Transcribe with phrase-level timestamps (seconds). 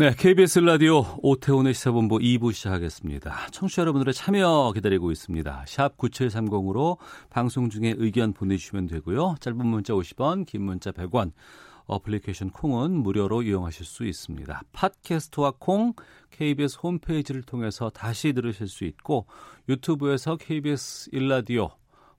[0.00, 3.48] 네, KBS 라디오 오태훈의 시사본부 2부 시작하겠습니다.
[3.50, 5.64] 청취자 여러분들의 참여 기다리고 있습니다.
[5.66, 6.98] 샵 9730으로
[7.30, 9.34] 방송 중에 의견 보내주시면 되고요.
[9.40, 11.32] 짧은 문자 50원, 긴 문자 100원,
[11.86, 14.62] 어플리케이션 콩은 무료로 이용하실 수 있습니다.
[14.70, 15.94] 팟캐스트와 콩,
[16.30, 19.26] KBS 홈페이지를 통해서 다시 들으실 수 있고
[19.68, 21.70] 유튜브에서 KBS 일라디오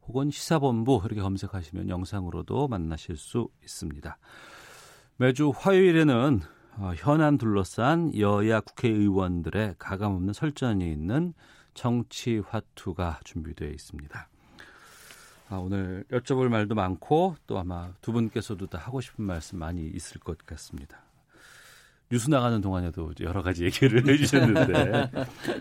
[0.05, 4.17] 혹은 시사본부 이렇게 검색하시면 영상으로도 만나실 수 있습니다.
[5.15, 6.41] 매주 화요일에는
[6.81, 11.33] 어, 현안 둘러싼 여야 국회의원들의 가감없는 설전이 있는
[11.73, 14.29] 정치 화투가 준비되어 있습니다.
[15.49, 20.21] 아, 오늘 여쭤볼 말도 많고 또 아마 두 분께서도 다 하고 싶은 말씀 많이 있을
[20.21, 21.08] 것 같습니다.
[22.11, 25.11] 뉴스 나가는 동안에도 여러 가지 얘기를 해주셨는데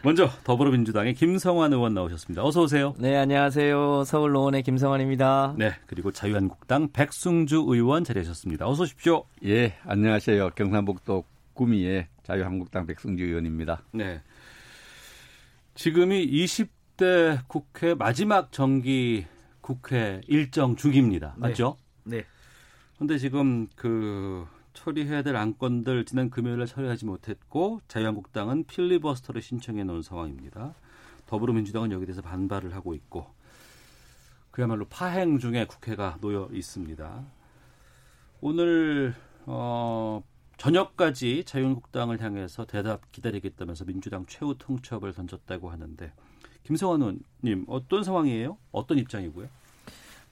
[0.03, 2.43] 먼저 더불어민주당의 김성환 의원 나오셨습니다.
[2.43, 2.95] 어서 오세요.
[2.99, 4.05] 네, 안녕하세요.
[4.05, 5.57] 서울 노원의 김성환입니다.
[5.59, 8.67] 네, 그리고 자유한국당 백승주 의원 자리하셨습니다.
[8.67, 9.25] 어서 오십시오.
[9.45, 10.51] 예, 안녕하세요.
[10.55, 13.83] 경상북도 구미의 자유한국당 백승주 의원입니다.
[13.93, 14.23] 네.
[15.75, 19.27] 지금이 20대 국회 마지막 정기
[19.61, 21.35] 국회 일정 중입니다.
[21.37, 21.77] 맞죠?
[22.05, 22.25] 네.
[22.99, 24.47] 근데 지금 그
[24.79, 30.75] 처리해야 될 안건들 지난 금요일에 처리하지 못했고 자유한국당은 필리버스터를 신청해 놓은 상황입니다.
[31.27, 33.27] 더불어민주당은 여기에 대해서 반발을 하고 있고
[34.53, 37.25] 그야말로 파행 중에 국회가 놓여 있습니다.
[38.41, 39.15] 오늘
[39.47, 40.23] 어,
[40.59, 46.13] 저녁까지 자유한국당을 향해서 대답 기다리겠다면서 민주당 최후 통첩을 던졌다고 하는데
[46.63, 48.57] 김성환 의원님 어떤 상황이에요?
[48.71, 49.49] 어떤 입장이고요?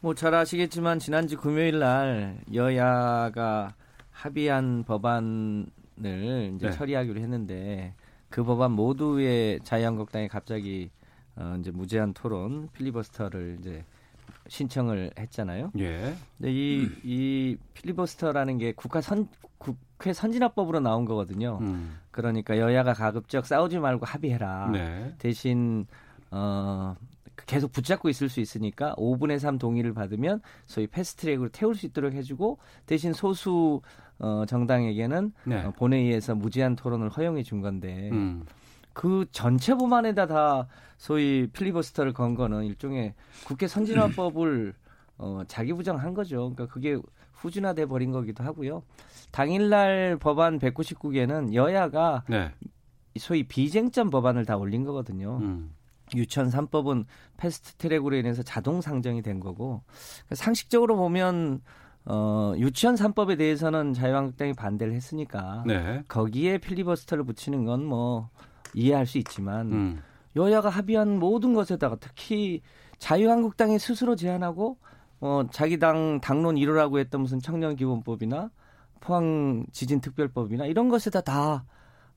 [0.01, 3.75] 뭐 잘 아시겠지만 지난주 금요일 날 여야가
[4.16, 5.66] 합의한 법안을
[6.54, 6.71] 이제 네.
[6.71, 7.94] 처리하기로 했는데
[8.31, 10.91] 그 법안 모두의 자유한국당이 갑자기
[11.37, 13.84] 어 이제 무제한 토론 필리버스터를 이제
[14.49, 15.71] 신청을 했잖아요.
[15.78, 16.15] 예.
[16.38, 19.28] 근데 이, 이 필리버스터라는 게 국가 선,
[19.59, 21.59] 국회 선진화법으로 나온 거거든요.
[21.60, 21.99] 음.
[22.10, 24.71] 그러니까 여야가 가급적 싸우지 말고 합의해라.
[24.72, 25.15] 네.
[25.19, 25.87] 대신
[26.31, 26.97] 어
[27.44, 32.59] 계속 붙잡고 있을 수 있으니까 5분의 3 동의를 받으면 소위 패스트트랙으로 태울 수 있도록 해주고
[32.87, 33.82] 대신 소수
[34.19, 35.65] 어, 정당에게는 네.
[35.65, 38.44] 어, 본회의에서 무제한 토론을 허용해 준 건데 음.
[38.93, 40.66] 그 전체 법안에다 다
[40.97, 44.75] 소위 필리버스터를 건 거는 일종의 국회 선진화법을
[45.19, 46.50] 어, 자기 부정한 거죠.
[46.55, 46.99] 그러니까 그게
[47.33, 48.82] 후진화돼 버린 거기도 하고요.
[49.31, 52.53] 당일날 법안 199개는 여야가 네.
[53.19, 55.38] 소위 비쟁점 법안을 다 올린 거거든요.
[55.43, 55.75] 음.
[56.15, 57.05] 유치원 3법은
[57.37, 61.60] 패스트 트랙으로 인해서 자동 상정이 된 거고 그러니까 상식적으로 보면
[62.06, 66.05] 어 유치원 3법에 대해서는 자유한국당이 반대를 했으니까 네.
[66.09, 68.31] 거기에 필리버스터를 붙이는 건 뭐
[68.75, 70.03] 이해할 수 있지만 음.
[70.37, 72.62] 여야가 합의한 모든 것에다가 특히
[72.99, 74.78] 자유한국당이 스스로 제안하고
[75.21, 78.50] 어 자기 당 당론 1호라고 했던 무슨 청년기본법이나
[79.00, 81.65] 포항 지진 특별법이나 이런 것에다 다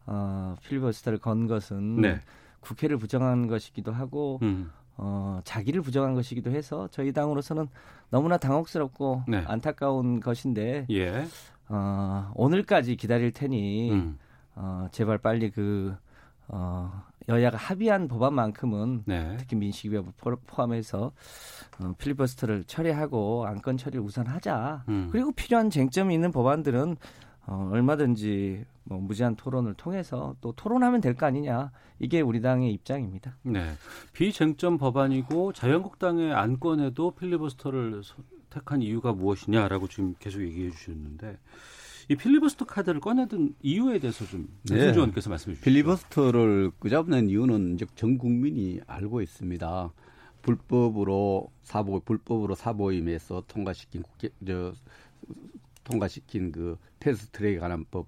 [0.05, 2.19] 어, 필리버스터를 건 것은 네.
[2.61, 4.71] 국회를 부정한 것이기도 하고 음.
[5.01, 7.67] 어, 자기를 부정한 것이기도 해서 저희 당으로서는
[8.09, 9.43] 너무나 당혹스럽고 네.
[9.47, 11.25] 안타까운 것인데 예.
[11.69, 14.19] 어, 오늘까지 기다릴 테니 음.
[14.55, 15.95] 어, 제발 빨리 그
[16.49, 16.91] 어,
[17.29, 19.37] 여야가 합의한 법안만큼은 네.
[19.39, 20.17] 특히 민식이법
[20.47, 21.13] 포함해서
[21.81, 24.83] 어, 필리버스터를 처리하고 안건 처리를 우선 하자.
[24.89, 25.07] 음.
[25.13, 26.97] 그리고 필요한 쟁점이 있는 법안들은
[27.45, 31.71] 어, 얼마든지 뭐 무제한 토론을 통해서 또 토론하면 될 거 아니냐.
[31.99, 33.37] 이게 우리 당의 입장입니다.
[33.43, 33.71] 네.
[34.13, 41.37] 비쟁점 법안이고 자유한국당의 안건에도 필리버스터를 선택한 이유가 무엇이냐라고 지금 계속 얘기해 주셨는데
[42.09, 44.75] 이 필리버스터 카드를 꺼내든 이유에 대해서 좀 네.
[44.75, 45.65] 배승주 의원께서 말씀해 주시죠.
[45.65, 49.93] 필리버스터를 끄잡는 이유는 이제 전 국민이 알고 있습니다.
[50.41, 54.73] 불법으로 사보 불법으로 사보임에서 통과시킨 국회 저
[55.83, 58.07] 통과시킨 그 패스트트랙에 관한 법,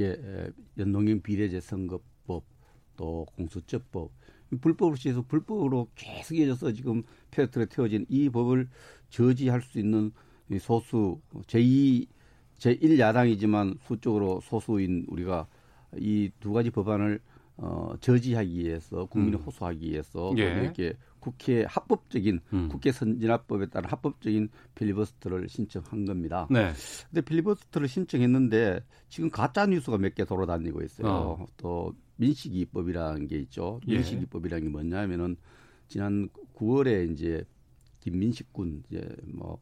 [0.00, 2.44] 예, 연동형 비례제 선거법
[2.96, 4.10] 또 공수처법
[4.60, 8.68] 불법으로 시해서 불법으로 계속 이어져서 지금 패스트트랙 태워진 이 법을
[9.08, 10.12] 저지할 수 있는
[10.50, 12.06] 이 소수 제2
[12.58, 15.46] 제1 야당이지만 수적으로 소수인 우리가
[15.98, 17.20] 이 두 가지 법안을
[17.56, 19.44] 어, 저지하기 위해서 국민을 음.
[19.44, 20.42] 호소하기 위해서 예.
[20.62, 22.68] 이렇게 국회 합법적인 음.
[22.68, 26.46] 국회 선진화법에 따른 합법적인 필리버스터를 신청한 겁니다.
[26.50, 26.72] 네.
[27.08, 31.08] 근데 필리버스터를 신청했는데 지금 가짜 뉴스가 몇 개 돌아다니고 있어요.
[31.08, 31.46] 어.
[31.56, 33.80] 또 민식이법이라는 게 있죠.
[33.88, 33.94] 예.
[33.94, 35.36] 민식이법이라는 게 뭐냐면은
[35.88, 37.44] 지난 9월에 이제
[38.00, 39.58] 김민식 군 이제 뭐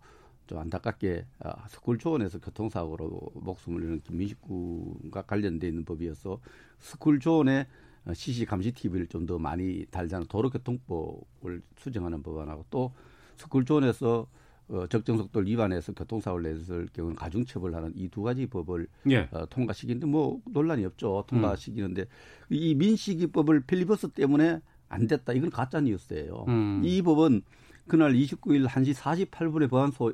[0.51, 6.41] 좀 안타깝게 아, 스쿨존에서 교통사고로 목숨을 잃은 김민식 군과 관련돼 있는 법이어서
[6.81, 7.69] 스쿨존의
[8.15, 12.93] CC 감시 TV를 좀 더 많이 달자는 도로교통법을 수정하는 법안하고 또
[13.37, 14.27] 스쿨존에서
[14.69, 19.29] 어, 적정 속도를 위반해서 교통사고를 냈을 경우는 가중처벌하는 이 두 가지 법을 예.
[19.33, 21.25] 어, 통과시키는데 뭐 논란이 없죠.
[21.27, 22.07] 통과시키는데
[22.51, 25.33] 이 민식이법을 필리버스 때문에 안 됐다.
[25.33, 26.45] 이건 가짜 뉴스예요.
[26.49, 26.83] 음.
[26.85, 27.43] 이 법은
[27.89, 30.13] 그날 29일 1시 48분에 법안 소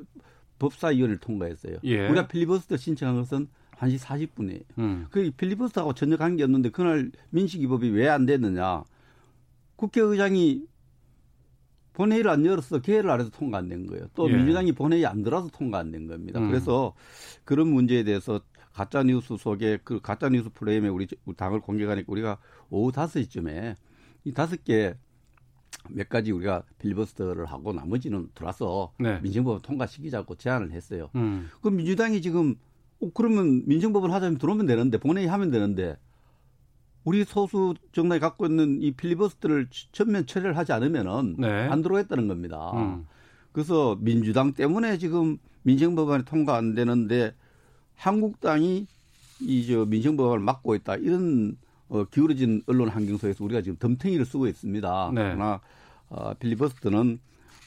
[0.59, 1.77] 법사위원회를 통과했어요.
[1.83, 2.07] 예.
[2.07, 3.47] 우리가 필리버스터 신청한 것은
[3.79, 4.63] 1시 40분에.
[4.79, 5.05] 음.
[5.11, 8.83] 그 필리버스터하고 전혀 관계없는데 그날 민식이법이 왜 안 됐느냐?
[9.75, 10.63] 국회의장이
[11.93, 14.07] 본회의를 안 열어서 개회를 안 해서 통과 안 된 거예요.
[14.13, 14.35] 또 예.
[14.35, 16.39] 민주당이 본회의 안 들어서 통과 안 된 겁니다.
[16.39, 16.47] 음.
[16.49, 16.93] 그래서
[17.43, 18.39] 그런 문제에 대해서
[18.73, 22.37] 가짜 뉴스 속에 그 가짜 뉴스 프레임에 우리 당을 공격하니까 우리가
[22.69, 23.75] 오후 5시쯤에
[24.25, 24.95] 이 다섯 개
[25.89, 29.19] 몇 가지 우리가 필리버스터를 하고 나머지는 들어와서 네.
[29.21, 31.09] 민정법을 통과시키자고 제안을 했어요.
[31.15, 31.49] 음.
[31.61, 32.55] 그럼 민주당이 지금
[33.01, 35.97] 어, 그러면 민정법을 하자면 들어오면 되는데 본회의 하면 되는데
[37.03, 41.47] 우리 소수 정당이 갖고 있는 이 필리버스터를 전면 처리를 하지 않으면은 네.
[41.47, 42.71] 안 들어오겠다는 겁니다.
[42.75, 43.05] 음.
[43.53, 47.33] 그래서 민주당 때문에 지금 민정법안이 통과 안 되는데
[47.95, 48.85] 한국당이
[49.39, 51.57] 이 저 민정법안을 막고 있다 이런
[51.89, 55.11] 어, 기울어진 언론 환경 속에서 우리가 지금 덤탱이를 쓰고 있습니다.
[55.13, 55.21] 네.
[55.21, 55.61] 그러나
[56.09, 57.19] 어, 필리버스터는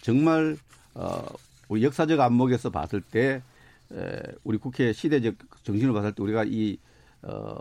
[0.02, 0.56] 정말
[0.94, 1.24] 어,
[1.68, 3.42] 우리 역사적 안목에서 봤을 때 에,
[4.44, 6.78] 우리 국회 시대적 정신을 봤을 때 우리가 이
[7.22, 7.54] 어,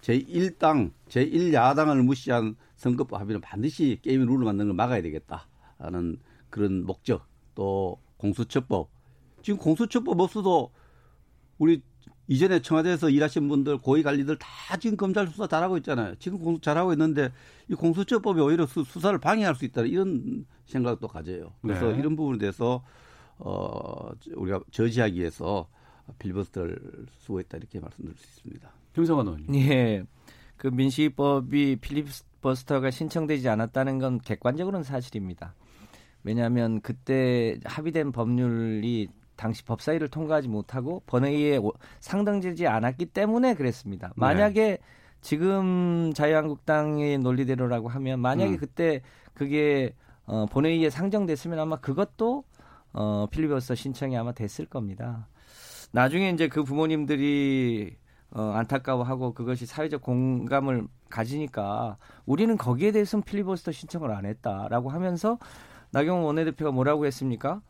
[0.00, 6.18] 제1당, 제1야당을 무시한 선거법 합의는 반드시 게임의 룰을 만드는 걸 막아야 되겠다라는
[6.48, 8.88] 그런 목적 또 공수처법
[9.42, 10.70] 지금 공수처법 없어도
[11.58, 11.82] 우리
[12.28, 16.14] 이전에 청와대에서 일하신 분들 고위 관리들 다 지금 검찰 수사 잘하고 있잖아요.
[16.18, 17.30] 지금 공수 잘하고 있는데
[17.68, 21.52] 이 공수처법이 오히려 수, 수사를 방해할 수 있다 이런 생각도 가져요.
[21.60, 21.98] 그래서 네.
[21.98, 22.82] 이런 부분에 대해서
[23.38, 25.68] 어 우리가 저지하기 위해서
[26.18, 28.70] 필버스터를 수고했다 이렇게 말씀드릴 수 있습니다.
[28.94, 29.54] 김성환 의원님.
[29.54, 30.04] 예.
[30.56, 35.54] 그 민식이법이 필리버스터가 신청되지 않았다는 건 객관적으로는 사실입니다.
[36.24, 44.12] 왜냐하면 그때 합의된 법률이 당시 법사위를 통과하지 못하고 본회의에 오- 상정되지 않았기 때문에 그랬습니다.
[44.14, 44.78] 만약에
[45.20, 48.56] 지금 자유한국당의 논리대로라고 하면 만약에 음.
[48.56, 49.00] 그때
[49.34, 49.94] 그게
[50.26, 52.44] 어, 본회의에 상정됐으면 아마 그것도
[52.92, 55.28] 어, 필리버스터 신청이 아마 됐을 겁니다.
[55.92, 57.96] 나중에 이제 그 부모님들이
[58.30, 65.38] 어, 안타까워하고 그것이 사회적 공감을 가지니까 우리는 거기에 대해서는 필리버스터 신청을 안 했다라고 하면서
[65.90, 67.60] 나경원 원내대표가 뭐라고 했습니까?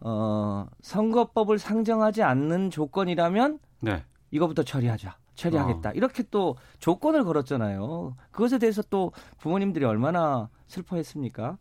[0.00, 4.04] 어, 선거법을 상정하지 않는 조건이라면 네.
[4.30, 5.16] 이거부터 처리하자.
[5.34, 5.92] 처리하겠다.
[5.92, 8.16] 이렇게 또 조건을 걸었잖아요.
[8.32, 11.58] 그것에 대해서 또 부모님들이 얼마나 슬퍼했습니까?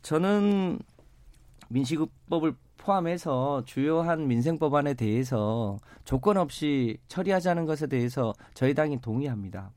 [0.00, 0.78] 저는
[1.72, 9.70] 민식법을 포함해서 주요한 민생 법안에 대해서 조건 없이 처리하자는 것에 대해서 저희 당이 동의합니다.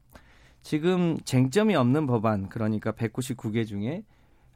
[0.61, 4.03] 지금 쟁점이 없는 법안 그러니까 199개 중에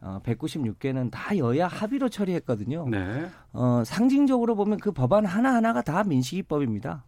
[0.02, 2.88] 어, 196개는 다 여야 합의로 처리했거든요.
[2.90, 3.28] 네.
[3.54, 7.04] 어, 상징적으로 보면 그 법안 하나하나가 다 민식이법입니다.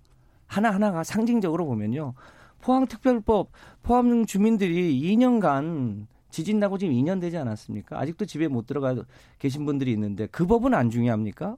[0.46, 2.14] 하나하나가 상징적으로 보면요.
[2.62, 3.50] 포항특별법,
[3.82, 8.00] 포항 주민들이 2년간 지진 나고 지금 2년 되지 않았습니까?
[8.00, 8.96] 아직도 집에 못 들어가
[9.40, 11.58] 계신 분들이 있는데 그 법은 안 중요합니까?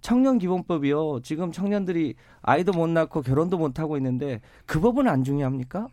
[0.00, 1.20] 청년 기본법이요.
[1.22, 5.88] 지금 청년들이 아이도 못 낳고 결혼도 못 하고 있는데 그 법은 안 중요합니까?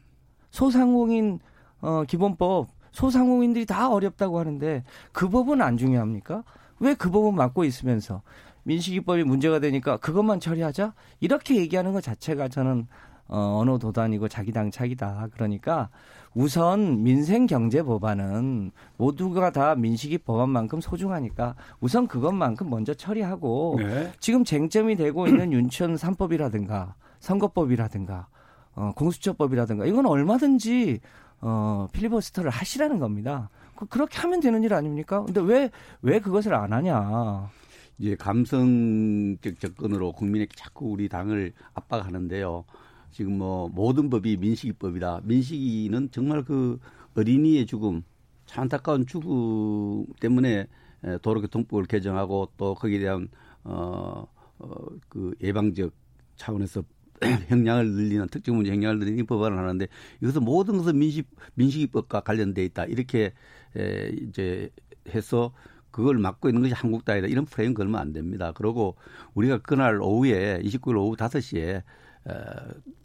[0.52, 1.40] 소상공인
[1.82, 6.44] 어, 기본법 소상공인들이 다 어렵다고 하는데 그 법은 안 중요합니까?
[6.80, 8.22] 왜 그 법은 막고 있으면서
[8.64, 12.88] 민식이법이 문제가 되니까 그것만 처리하자 이렇게 얘기하는 것 자체가 저는
[13.32, 15.30] 어, 언어 도단이고 자기당 차기다.
[15.34, 15.90] 그러니까
[16.34, 24.12] 우선 민생 경제 법안은 모두가 다 민식이 법안만큼 소중하니까 우선 그것만큼 먼저 처리하고 네.
[24.20, 28.28] 지금 쟁점이 되고 있는 윤천 3법이라든가 선거법이라든가
[28.76, 31.00] 어, 공수처법이라든가 이건 얼마든지
[31.40, 33.50] 어, 필리버스터를 하시라는 겁니다.
[33.76, 35.24] 그, 그렇게 하면 되는 일 아닙니까?
[35.24, 35.70] 근데 왜,
[36.02, 37.50] 왜 그것을 안 하냐.
[37.98, 42.66] 이제 감성적 접근으로 국민에게 자꾸 우리 당을 압박하는데요.
[43.12, 45.22] 지금 뭐 모든 법이 민식이법이다.
[45.24, 46.80] 민식이는 정말 그
[47.16, 48.04] 어린이의 죽음,
[48.46, 50.68] 참 안타까운 죽음 때문에
[51.04, 53.28] 에, 도로교통법을 개정하고 또 거기에 대한
[53.64, 54.28] 어,
[54.60, 55.92] 어, 그 예방적
[56.36, 56.84] 차원에서
[57.50, 59.88] 형량을 늘리는 특정 문제 형량을 늘리는 이 법안을 하는데
[60.22, 63.34] 이것은 모든 것은 민식 민식이법과 관련돼 있다 이렇게
[63.76, 64.70] 에, 이제
[65.10, 65.54] 해서
[65.92, 68.54] 그걸 맡고 있는 것이 한국당이다 이런 프레임 걸면 안 됩니다.
[68.56, 68.96] 그리고
[69.34, 71.84] 우리가 그날 오후에 29일 오후 5시에
[72.26, 72.34] 어,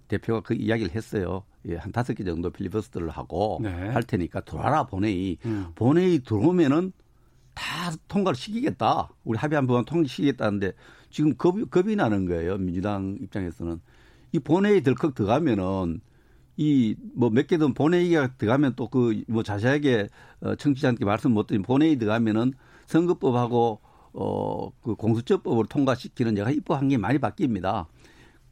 [0.08, 1.44] 대표가 그 이야기를 했어요.
[1.68, 3.70] 예, 한 다섯 개 정도 필리버스터를 하고 네.
[3.70, 5.38] 할 테니까 들어와라 본회의.
[5.44, 5.66] 음.
[5.74, 6.92] 본회의 들어오면은
[7.54, 7.64] 다
[8.08, 9.08] 통과를 시키겠다.
[9.24, 10.72] 우리 합의한 법안 통과시키겠다는데
[11.10, 12.58] 지금 겁이, 겁이 나는 거예요.
[12.58, 13.80] 민주당 입장에서는.
[14.32, 16.00] 이 본회의 덜컥 들어가면은
[16.58, 20.08] 이 뭐 몇 개든 본회의가 들어가면 또 그 뭐 자세하게
[20.40, 22.52] 어, 청취자한테 말씀 못 드린 본회의 들어가면은
[22.86, 23.80] 선거법하고
[24.12, 27.86] 어 그 공수처법을 통과시키는 제가 입법 한 게 많이 바뀝니다.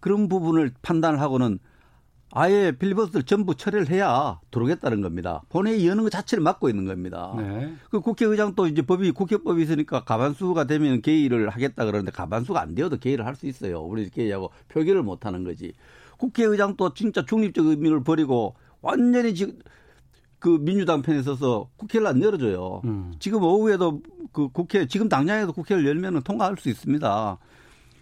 [0.04, 1.58] 그런 부분을 판단을 하고는
[2.30, 5.40] 아예 필리버스터를 전부 처리를 해야 들어오겠다는 겁니다.
[5.49, 7.32] 본회의 여는 것 자체를 막고 있는 겁니다.
[7.38, 7.73] 네.
[7.88, 12.99] 그 국회의장 또 이제 법이 국회법이 있으니까 가반수가 되면 개의를 하겠다 그러는데 가반수가 안 되어도
[12.99, 13.80] 개의를 할 수 있어요.
[13.80, 15.73] 우리 개의하고 표결을 못 하는 거지.
[16.18, 19.58] 국회의장 또 진짜 중립적 의미를 버리고 완전히 지금
[20.38, 22.82] 그 민주당 편에 서서 국회를 안 열어줘요.
[22.84, 23.14] 음.
[23.20, 27.38] 지금 오후에도 그 국회 지금 당장에도 국회를 열면은 통과할 수 있습니다.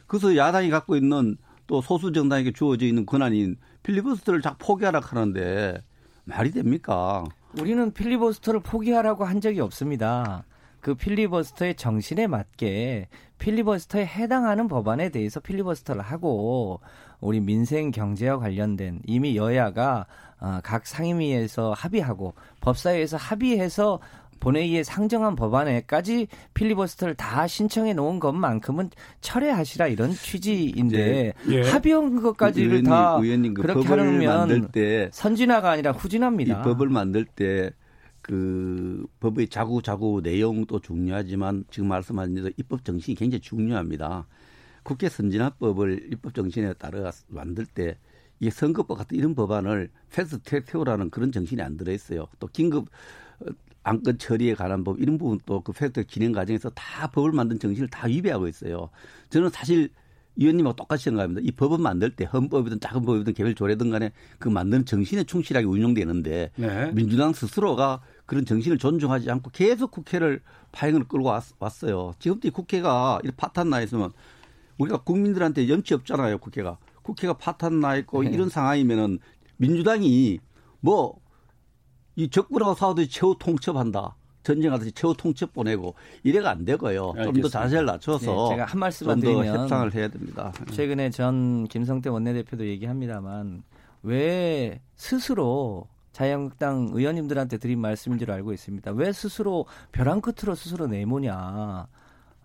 [0.09, 1.37] 그래서 야당이 갖고 있는
[1.73, 5.83] 또 소수 정당에게 주어져 있는 권한인 필리버스터를 자꾸 포기하라 하는데
[6.25, 7.25] 말이 됩니까?
[7.59, 10.45] 우리는 필리버스터를 포기하라고 한 적이 없습니다.
[10.81, 16.81] 그 필리버스터의 정신에 맞게 필리버스터에 해당하는 법안에 대해서 필리버스터를 하고
[17.21, 20.05] 우리 민생 경제와 관련된 이미 여야가
[20.41, 23.99] 어, 각 상임위에서 합의하고 법사위에서 합의해서
[24.43, 31.63] 본회의에 상정한 법안에까지 필리버스터를 다 신청해 놓은 것만큼은 철회하시라 이런 취지인데 예.
[31.71, 36.63] 합의한 것까지를 의원님, 다 의원님 그 그렇게 하면 만들 때 선진화가 아니라 이 후진화입니다.
[36.63, 37.71] 법을 만들 때
[38.23, 44.27] 그 법의 자구 자구 내용도 중요하지만 지금 말씀하신 대로 입법 정신이 굉장히 중요합니다.
[44.85, 47.99] 국회 선진화법을 입법 정신에 따라 만들 때
[48.39, 52.27] 이게 선거법 같은 이런 법안을 패스트 트랙 태우라는 그런 정신이 안 들어있어요.
[52.39, 52.89] 또 긴급
[53.41, 53.47] 어,
[53.83, 57.89] 안건 처리에 관한 법 이런 부분 또 그 패스트 진행 과정에서 다 법을 만든 정신을
[57.89, 58.91] 다 위배하고 있어요.
[59.31, 59.91] 저는 사실
[60.37, 61.43] 위원님하고 똑같이 생각합니다.
[61.45, 66.53] 이 법을 만들 때 헌법이든 작은 법이든 개별 조례든 간에 그 만드는 정신에 충실하게 운용되는데
[66.55, 66.91] 네.
[66.93, 70.41] 민주당 스스로가 그런 정신을 존중하지 않고 계속 국회를
[70.73, 72.13] 파행을 끌고 왔, 왔어요.
[72.19, 74.13] 지금도 이 국회가 이렇게 파탄 나 있으면
[74.79, 76.39] 우리가 국민들한테 염치 없잖아요.
[76.39, 78.31] 국회가 국회가 파탄 나 있고 네.
[78.31, 79.19] 이런 상황이면은
[79.59, 80.39] 민주당이
[80.81, 81.21] 뭐
[82.17, 84.17] 이 적군하고 싸우듯이 최후 통첩한다.
[84.43, 87.13] 전쟁하듯이 최후 통첩 보내고 이래가 안 되고요.
[87.23, 87.49] 좀 더.
[87.49, 90.53] 자세를 낮춰서 네, 제가 한 말씀만 좀더 드리면 협상을 해야 됩니다.
[90.73, 93.63] 최근에 전 김성태 원내대표도 얘기합니다만
[94.03, 98.91] 왜 스스로 자유한국당 의원님들한테 드린 말씀인 줄 알고 있습니다.
[98.93, 101.87] 왜 스스로 벼랑 끝으로 스스로 내모냐.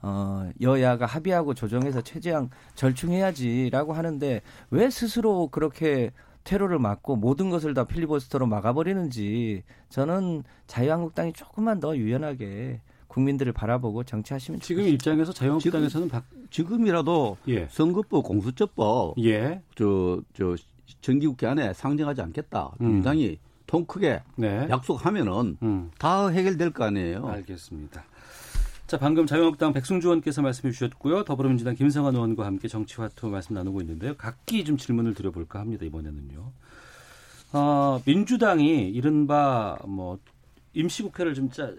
[0.03, 6.12] 어, 여야가 합의하고 조정해서 최대한 절충해야지라고 하는데 왜 스스로 그렇게
[6.48, 14.62] 테러를 막고 모든 것을 다 필리버스터로 막아버리는지 저는 자유한국당이 조금만 더 유연하게 국민들을 바라보고 정치하시면
[14.62, 14.94] 지금 좋겠습니다.
[14.94, 17.68] 입장에서 자유한국당에서는 박, 지금 이라도 예.
[17.70, 19.62] 선거법, 공수처법 예.
[19.75, 20.56] 저, 저,
[21.01, 22.72] 정기국회 안에 상정하지 않겠다.
[22.80, 22.88] 음.
[22.88, 24.68] 민주당이 통 크게 네.
[24.70, 25.92] 약속하면은 음.
[25.98, 27.27] 다 해결될 거 아니에요.
[27.27, 28.06] 알겠습니다.
[28.88, 31.25] 자, 방금 자유한국당 백승주 의원께서 말씀해 주셨고요.
[31.25, 34.15] 더불어민주당 김성환 의원과 함께 정치화투 말씀 나누고 있는데요.
[34.15, 35.86] 각기 좀 질문을 드려볼까 합니다.
[35.86, 36.51] 이번에는요.
[37.51, 40.20] 어, 민주당이 이른바 뭐
[40.72, 41.74] 임시국회를 좀 짜,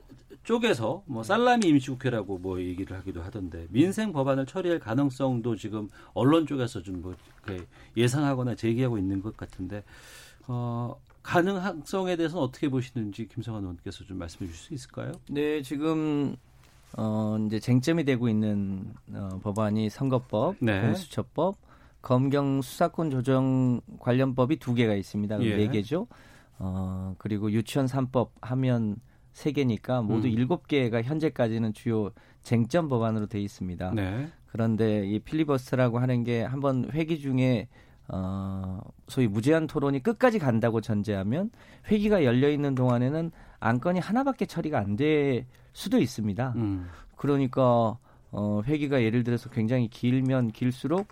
[0.44, 6.82] 쪼개서 뭐 살라미 임시국회라고 뭐 얘기를 하기도 하던데 민생 법안을 처리할 가능성도 지금 언론 쪽에서
[6.82, 7.14] 좀뭐
[7.96, 9.82] 예상하거나 제기하고 있는 것 같은데
[10.46, 15.12] 어, 가능성에 대해서는 어떻게 보시는지 김성환 의원께서 좀 말씀해 주실 수 있을까요?
[15.30, 16.36] 네, 지금
[16.96, 20.80] 어 이제 쟁점이 되고 있는 어, 법안이 선거법, 네.
[20.80, 21.56] 공수처법,
[22.02, 25.42] 검경 수사권 조정 관련법이 두 개가 있습니다.
[25.42, 25.56] 예.
[25.56, 26.06] 네 개죠.
[26.58, 28.96] 어 그리고 유치원 3법 하면
[29.32, 30.32] 세 개니까 모두 음.
[30.32, 32.10] 일곱 개가 현재까지는 주요
[32.42, 33.92] 쟁점 법안으로 돼 있습니다.
[33.94, 34.28] 네.
[34.46, 37.68] 그런데 이 필리버스터라고 하는 게 한번 회기 중에
[38.08, 41.50] 어 소위 무제한 토론이 끝까지 간다고 전제하면
[41.90, 43.30] 회기가 열려 있는 동안에는
[43.60, 46.52] 안건이 하나밖에 처리가 안 될 수도 있습니다.
[46.56, 46.88] 음.
[47.16, 47.96] 그러니까
[48.30, 51.08] 어 회기가 예를 들어서 굉장히 길면 길수록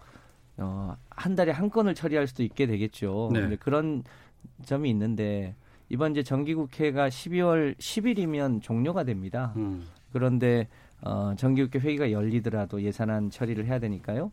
[0.58, 3.30] 어 한 달에 한 건을 처리할 수도 있게 되겠죠.
[3.32, 3.40] 네.
[3.40, 4.04] 근데 그런
[4.64, 5.54] 점이 있는데
[5.88, 9.54] 이번 이제 정기국회가 12월 10일이면 종료가 됩니다.
[9.56, 9.86] 음.
[10.12, 10.68] 그런데
[11.00, 14.30] 어, 정기국회 회의가 열리더라도 예산안 처리를 해야 되니까요.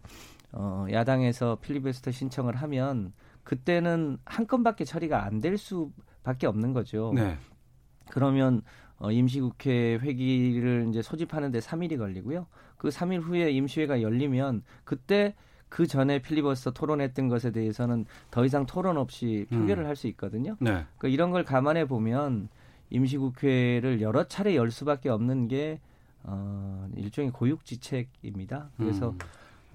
[0.51, 7.11] 어, 야당에서 필리버스터 신청을 하면 그때는 한 건밖에 처리가 안 될 수밖에 없는 거죠.
[7.15, 7.37] 네.
[8.09, 8.61] 그러면
[8.97, 12.47] 어, 임시국회 회기를 이제 소집하는데 3일이 걸리고요.
[12.77, 15.35] 그 3일 후에 임시회가 열리면 그때
[15.69, 19.87] 그 전에 필리버스터 토론했던 것에 대해서는 더 이상 토론 없이 표결을 음.
[19.87, 20.55] 할수 있거든요.
[20.59, 20.85] 네.
[20.97, 22.49] 그러니까 이런 걸 감안해 보면
[22.91, 25.79] 임시국회를 여러 차례 열 수밖에 없는 게
[26.23, 28.69] 어, 일종의 고육지책입니다.
[28.77, 29.17] 그래서 음.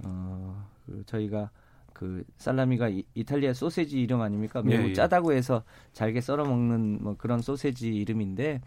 [0.04, 1.50] 어, 그 저희가
[1.98, 4.62] 그 살라미가 이, 이탈리아 소세지 이름 아닙니까?
[4.62, 4.92] 매우 예, 예.
[4.92, 8.60] 짜다고 해서 잘게 썰어 먹는 뭐 그런 소세지 이름인데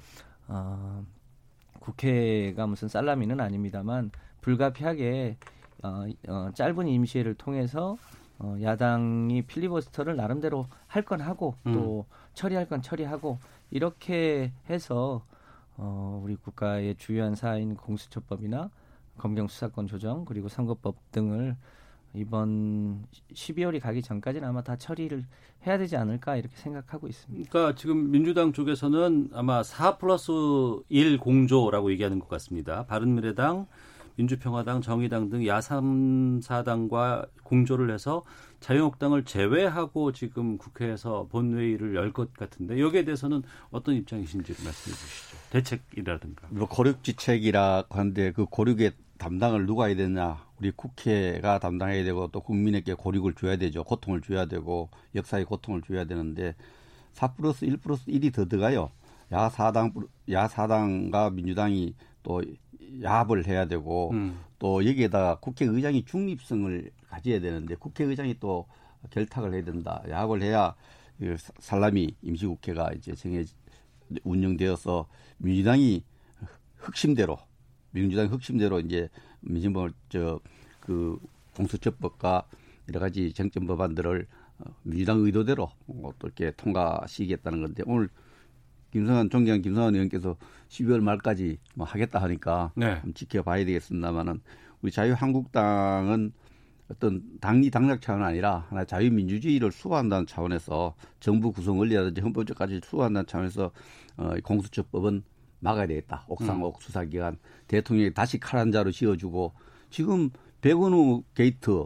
[0.50, 1.06] 어,
[1.80, 4.12] 국회가 무슨 살라미는 아닙니다만
[4.42, 5.38] 불가피하게
[5.82, 7.96] 어, 어, 짧은 임시회를 통해서
[8.38, 13.38] 어, 야당이 필리버스터를 나름대로 할 건 하고 또 처리할 건 처리하고
[13.70, 15.24] 이렇게 해서
[15.78, 18.70] 어, 우리 국가의 주요한 사안인 공수처법이나
[19.18, 21.56] 검경 수사권 조정 그리고 선거법 등을
[22.14, 25.24] 이번 12월이 가기 전까지는 아마 다 처리를
[25.66, 27.50] 해야 되지 않을까 이렇게 생각하고 있습니다.
[27.50, 30.32] 그러니까 지금 민주당 쪽에서는 아마 4 플러스
[30.90, 32.86] 1 공조라고 얘기하는 것 같습니다.
[32.86, 33.68] 바른미래당,
[34.18, 38.24] 민주평화당, 정의당 등 야삼사당과 공조를 해서
[38.60, 43.42] 자유한국당을 제외하고 지금 국회에서 본회의를 열 것 같은데 여기에 대해서는
[43.72, 45.38] 어떤 입장이신지 말씀해 주시죠.
[45.52, 46.48] 대책이라든가.
[46.50, 50.44] 뭐 고륙지책이라고 하는데 그 고륙의 담당을 누가 해야 되냐?
[50.62, 53.84] 우리 국회가 담당해야 되고 또 국민에게 고륙을 줘야 되죠.
[53.84, 56.54] 고통을 줘야 되고 역사의 고통을 줘야 되는데
[57.14, 58.92] 4 플러스 1 플러스 1이 더 들어가요.
[59.32, 59.92] 야사당
[60.30, 62.44] 야사당과 민주당이 또
[63.02, 64.40] 야합을 해야 되고 음.
[64.60, 68.68] 또 여기에다가 국회의장이 중립성을 가져야 되는데 국회의장이 또
[69.10, 70.04] 결탁을 해야 된다.
[70.08, 70.76] 야합을 해야
[71.20, 73.44] 이 살라미 임시국회가 이제 정해
[74.24, 75.08] 운영되어서
[75.40, 76.04] 민주당이
[76.76, 77.40] 흑심대로
[77.90, 79.10] 민주당 흑심대로 이제
[79.42, 81.20] 민주당을 저그
[81.56, 82.46] 공수처법과
[82.90, 84.28] 여러 가지 쟁점 법안들을
[84.60, 88.10] 어, 민주당 의도대로 어, 또 이렇게 통과시키겠다는 건데 오늘
[88.92, 90.36] 김성환 존경 김성환 의원께서
[90.70, 93.00] 12월 말까지 뭐 하겠다 하니까 네.
[93.02, 94.42] 좀 지켜봐야 되겠습니다만은
[94.82, 96.34] 우리 자유한국당은
[96.90, 103.28] 어떤 당리 당략 차원 아니라 하나 자유민주주의를 수호한다는 차원에서 정부 구성 원리라든지 헌법적 가치 수호한다는
[103.28, 103.72] 차원에서
[104.18, 105.24] 어, 이 공수처법은
[105.62, 106.26] 막아야 되겠다.
[106.28, 107.38] 옥상옥 수사기관
[107.68, 109.54] 대통령이 다시 칼 한 자루 쥐어주고
[109.90, 110.30] 지금
[110.62, 111.86] 백원우 게이트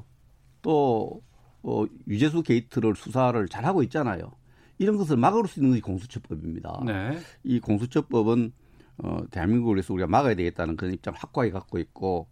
[0.61, 1.21] 또
[1.63, 4.31] 어, 유재수 게이트를 수사를 잘 하고 있잖아요.
[4.77, 6.81] 이런 것을 막을 수 있는 것이 공수처법입니다.
[6.85, 7.17] 네.
[7.43, 8.51] 이 공수처법은
[8.97, 12.27] 어, 대한민국을 위해서 우리가 막아야 되겠다는 그런 입장을 확고하게 갖고 있고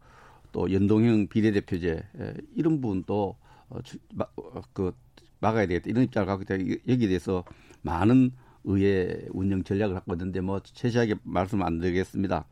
[0.51, 3.35] 또 연동형 비례대표제 에, 이런 부분도
[3.69, 4.93] 어, 주- 마, 어, 그
[5.39, 6.55] 막아야 되겠다 이런 입장을 갖고 있다.
[6.55, 7.43] 이- 여기에 대해서
[7.81, 8.31] 많은
[8.63, 12.45] 의회 운영 전략을 갖고 있는데 뭐 세세하게 말씀 안 드리겠습니다.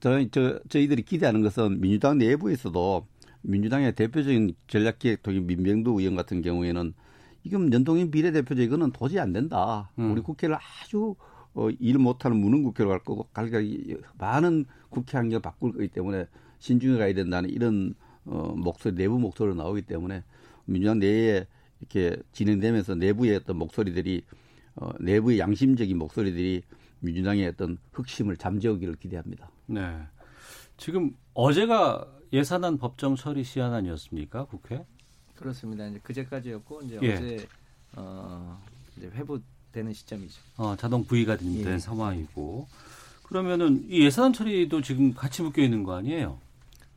[0.00, 3.06] 저희 저, 저희들이 기대하는 것은 민주당 내부에서도
[3.42, 6.92] 민주당의 대표적인 전략기획통인 민병두 의원 같은 경우에는
[7.44, 9.90] 이건 연동형 비례대표제 이거는 도저히 안 된다.
[9.98, 10.12] 음.
[10.12, 11.14] 우리 국회를 아주
[11.54, 13.58] 어, 일 못하는 무능 국회로 갈 거고 갈까
[14.18, 16.26] 많은 국회 환경을 바꿀 거기 때문에
[16.58, 20.24] 신중해 가야 된다는 이런 어, 목소리 내부 목소리가 나오기 때문에
[20.66, 21.46] 민주당 내에
[21.80, 24.22] 이렇게 진행되면서 내부의 어떤 목소리들이
[24.80, 26.62] 어, 내부의 양심적인 목소리들이
[27.00, 29.50] 민주당의 어떤 흑심을 잠재우기를 기대합니다.
[29.66, 29.96] 네.
[30.76, 34.44] 지금 어제가 예산안 법정 처리 시한안이었습니까?
[34.44, 34.84] 국회?
[35.34, 35.86] 그렇습니다.
[35.86, 37.14] 이제 그제까지였고 이제 예.
[37.14, 37.46] 어제
[37.96, 38.60] 어,
[38.96, 40.40] 이제 회부되는 시점이죠.
[40.56, 41.78] 어, 자동 부의가 된 예.
[41.78, 42.66] 상황이고.
[43.24, 46.38] 그러면은 이 예산 처리도 지금 같이 묶여 있는 거 아니에요?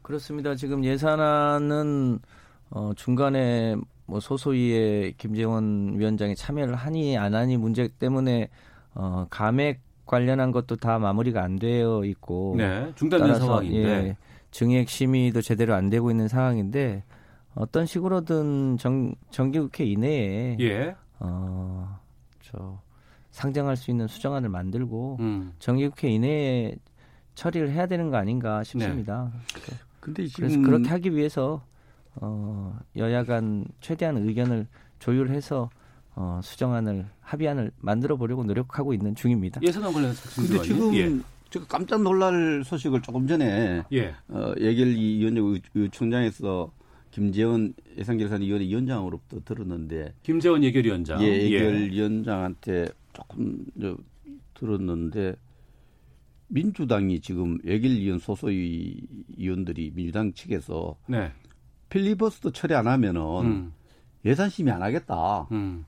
[0.02, 0.56] 그렇습니다.
[0.56, 2.20] 지금 예산안은
[2.70, 3.76] 어, 중간에
[4.12, 8.50] 뭐 소소위에 김재원 위원장이 참여를 하니 안 하니 문제 때문에
[8.94, 12.92] 어, 감액 관련한 것도 다 마무리가 안 되어 있고 네.
[12.96, 13.88] 중단된 따라서, 상황인데.
[13.88, 14.18] 예,
[14.52, 17.06] 증액 심의도 제대로 안 되고 있는 상황인데
[17.56, 20.94] 어떤 식으로든 정, 정기국회 이내에 예.
[21.20, 21.98] 어,
[22.42, 22.82] 저
[23.32, 25.54] 상정할 수 있는 수정안을 만들고 음.
[25.60, 26.76] 정기국회 이내에
[27.36, 29.32] 처리를 해야 되는 거 아닌가 싶습니다.
[30.02, 31.64] 근데 그래서 지금 그렇게 하기 위해서
[32.16, 34.68] 어, 여야 간 최대한 의견을
[35.00, 35.70] 조율해서
[36.16, 39.62] 어, 수정안을 합의안을 만들어 보려고 노력하고 있는 중입니다.
[39.64, 40.62] 예산안 관련해서 근데?
[40.64, 41.10] 지금 예.
[41.50, 44.14] 제가 깜짝 놀랄 소식을 조금 전에 예.
[44.28, 45.46] 어, 예결위 위원장
[45.76, 46.72] 의- 총장에서
[47.12, 51.22] 김재원 예산결산 위원회 위원장으로부터 들었는데 김재원 예결위원장.
[51.22, 53.98] 예, 예결위원장한테 조금 저,
[54.54, 55.36] 들었는데
[56.48, 59.02] 민주당이 지금 예결위원 소소위
[59.38, 61.32] 위원들이 민주당 측에서 네.
[61.92, 63.74] 필리버스터 처리 안 하면은 음.
[64.26, 65.48] 예산 심의 안 하겠다.
[65.52, 65.86] 음.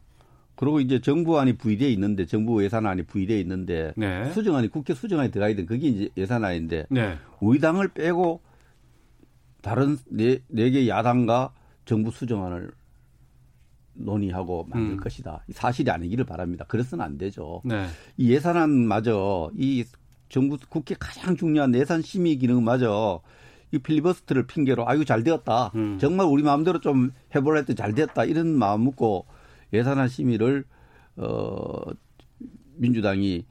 [0.55, 4.29] 그리고 이제 정부안이 부의돼 있는데 정부 예산안이 부의돼 있는데 네.
[4.31, 5.65] 수정안이 국회 수정안이 들어가야 돼.
[5.65, 7.17] 그게 이제 예산안인데 네.
[7.39, 8.41] 우리 당을 빼고
[9.61, 11.53] 다른 네, 네개 야당과
[11.85, 12.71] 정부 수정안을
[13.95, 14.97] 논의하고 만들 음.
[14.97, 15.43] 것이다.
[15.51, 16.65] 사실이 아니기를 바랍니다.
[16.67, 17.61] 그래서는 안 되죠.
[17.63, 17.87] 네.
[18.17, 19.85] 이 예산안마저 이
[20.29, 23.21] 정부 국회 가장 중요한 예산 심의 기능마저
[23.73, 25.71] 이 필리버스터를 핑계로 아이고 잘 되었다.
[25.73, 25.97] 음.
[25.99, 28.23] 정말 우리 마음대로 좀 해보려 했더니 잘 됐다.
[28.23, 29.25] 이런 마음 먹고
[29.73, 30.63] 예산안 심의를
[31.17, 31.81] 어
[32.75, 33.45] 민주당이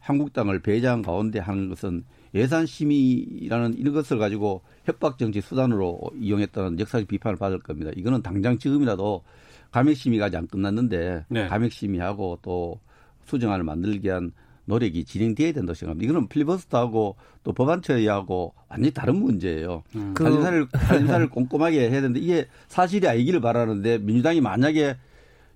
[0.00, 7.06] 한국당을 배제한 가운데 하는 것은 예산 심의라는 이런 것을 가지고 협박 정치 수단으로 이용했다는 역사적
[7.06, 7.92] 비판을 받을 겁니다.
[7.94, 9.22] 이거는 당장 지금이라도
[9.70, 11.46] 감액 심의가 아직 안 끝났는데 네.
[11.46, 12.80] 감액 심의하고 또
[13.26, 14.32] 수정안을 만들기 위한
[14.68, 16.10] 노력이 진행돼야 된다고 생각합니다.
[16.10, 19.82] 이거는 필리버스터하고 또 법안 처리하고 완전히 다른 문제예요.
[20.14, 24.96] 그- 살림살이를, 살림살이를 꼼꼼하게 해야 되는데 이게 사실이 아니기를 바라는데 민주당이 만약에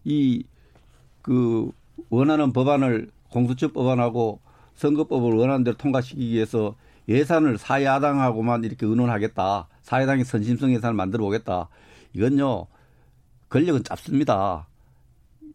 [0.05, 0.45] 이
[1.23, 1.71] 그
[2.11, 4.41] 원하는 법안을 공수처 법안하고
[4.75, 6.75] 선거법을 원하는 대로 통과시키기 위해서
[7.09, 9.69] 예산을 사야당하고만 이렇게 의논하겠다.
[9.83, 11.69] 사야당이 선심성 예산을 만들어 보겠다.
[12.15, 12.67] 이건요,
[13.51, 14.67] 권력은 짧습니다.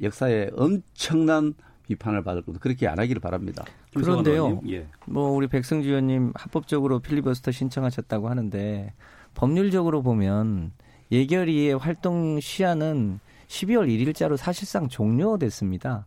[0.02, 1.54] 역사에 엄청난
[1.88, 2.62] 비판을 받을 겁니다.
[2.62, 3.66] 그렇게 안 하기를 바랍니다.
[3.94, 4.62] 그런데요.
[4.70, 4.88] 예.
[5.06, 8.94] 뭐 우리 백승주 의원님 합법적으로 필리버스터 신청하셨다고 하는데
[9.34, 10.72] 법률적으로 보면
[11.12, 16.06] 예결위의 활동 시한은 12월 1일자로 사실상 종료됐습니다.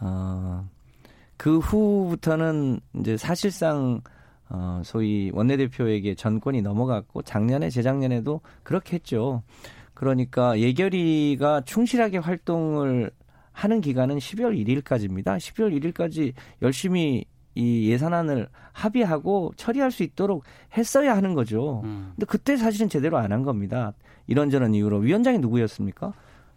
[0.00, 0.68] 어,
[1.36, 4.00] 그 후부터는 이제 사실상
[4.48, 9.42] 어, 소위 원내대표에게 전권이 넘어갔고 작년에 재작년에도 그렇게 했죠.
[9.94, 13.10] 그러니까 예결위가 충실하게 활동을
[13.56, 15.38] 하는 기간은 12월 1일까지입니다.
[15.38, 20.44] 12월 1일까지 열심히 이 예산안을 합의하고 처리할 수 있도록
[20.76, 21.80] 했어야 하는 거죠.
[21.84, 22.12] 음.
[22.14, 23.94] 근데 그때 사실은 제대로 안 한 겁니다.
[24.26, 26.12] 이런저런 이유로 위원장이 누구였습니까?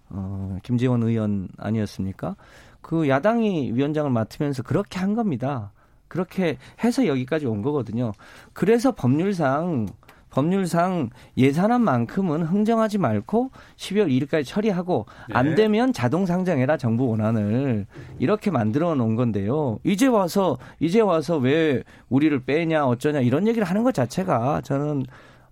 [0.10, 2.36] 어, 김재원 의원 아니었습니까?
[2.82, 5.72] 그 야당이 위원장을 맡으면서 그렇게 한 겁니다.
[6.10, 8.12] 그렇게 해서 여기까지 온 거거든요.
[8.52, 9.86] 그래서 법률상
[10.30, 15.36] 법률상 예산안만큼은 흥정하지 말고 12월 2일까지 처리하고 네.
[15.36, 17.86] 안 되면 자동 상정해라 정부 원안을
[18.20, 19.80] 이렇게 만들어 놓은 건데요.
[19.84, 25.06] 이제 와서 이제 와서 왜 우리를 빼냐 어쩌냐 이런 얘기를 하는 것 자체가 저는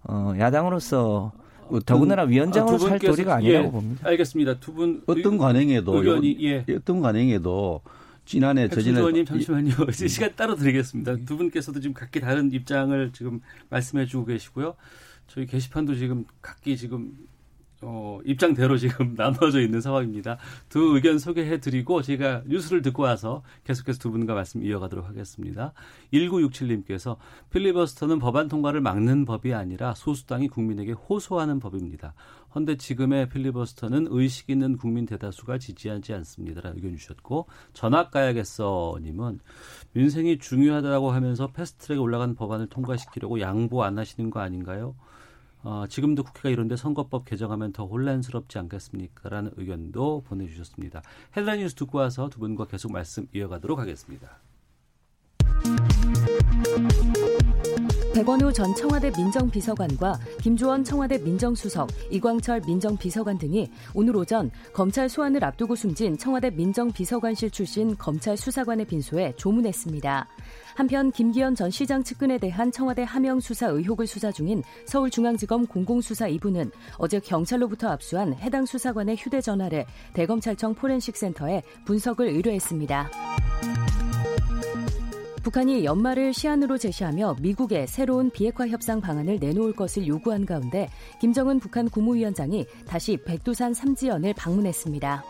[0.04, 1.32] 어 야당으로서
[1.86, 4.08] 더군다나 위원장으로 아, 두살 도리가 아니라고 예, 봅니다.
[4.08, 4.60] 알겠습니다.
[4.60, 6.66] 두 분 어떤 관행에도 의견이 예.
[6.76, 7.82] 어떤 관행에도
[8.28, 9.72] 지난해 저지난 의원님 잠시만요.
[9.90, 11.16] 이제 시간 따로 드리겠습니다.
[11.26, 14.76] 두 분께서도 지금 각기 다른 입장을 지금 말씀해 주고 계시고요.
[15.28, 17.14] 저희 게시판도 지금 각기 지금
[17.82, 20.40] 어, 입장대로 지금 나눠져 있는 상황입니다.
[20.68, 25.72] 두 의견 소개해 드리고 제가 뉴스를 듣고 와서 계속해서 두 분과 말씀 이어가도록 하겠습니다.
[26.12, 27.16] 1967님께서
[27.52, 32.14] 필리버스터는 법안 통과를 막는 법이 아니라 소수당이 국민에게 호소하는 법입니다.
[32.58, 39.40] 헌데 지금의 필리버스터는 의식 있는 국민 대다수가 지지하지 않습니다라는 의견 주셨고 전학 가야겠어님은
[39.94, 44.96] 민생이 중요하다고 하면서 패스트트랙에 올라간 법안을 통과시키려고 양보 안 하시는 거 아닌가요?
[45.62, 49.30] 어, 지금도 국회가 이런데 선거법 개정하면 더 혼란스럽지 않겠습니까?
[49.30, 51.04] 라는 의견도 보내주셨습니다.
[51.36, 54.40] 헤드라인 뉴스 듣고 와서 두 분과 계속 말씀 이어가도록 하겠습니다.
[58.18, 65.76] 백원우 전 청와대 민정비서관과 김조원 청와대 민정수석, 이광철 민정비서관 등이 오늘 오전 검찰 소환을 앞두고
[65.76, 70.28] 숨진 청와대 민정비서관실 출신 검찰 수사관의 빈소에 조문했습니다.
[70.74, 76.72] 한편 김기현 전 시장 측근에 대한 청와대 하명 수사 의혹을 수사 중인 서울중앙지검 공공수사 2부는
[76.98, 83.12] 어제 경찰로부터 압수한 해당 수사관의 휴대전화를 대검찰청 포렌식센터에 분석을 의뢰했습니다.
[85.48, 90.90] 북한이 연말을 시한으로 제시하며 미국에 새로운 비핵화 협상 방안을 내놓을 것을 요구한 가운데
[91.22, 95.24] 김정은 북한 국무위원장이 다시 백두산 삼지연을 방문했습니다.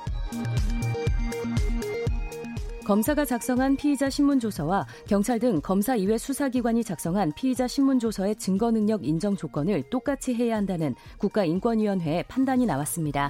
[2.84, 9.36] 검사가 작성한 피의자 신문조서와 경찰 등 검사 이외 수사기관이 작성한 피의자 신문조서의 증거 능력 인정
[9.36, 13.30] 조건을 똑같이 해야 한다는 국가인권위원회의 판단이 나왔습니다.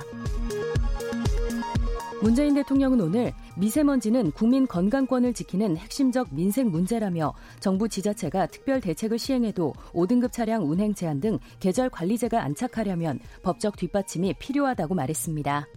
[2.20, 9.74] 문재인 대통령은 오늘 미세먼지는 국민 건강권을 지키는 핵심적 민생 문제라며 정부 지자체가 특별 대책을 시행해도
[9.94, 15.68] 5등급 차량 운행 제한 등 계절 관리제가 안착하려면 법적 뒷받침이 필요하다고 말했습니다.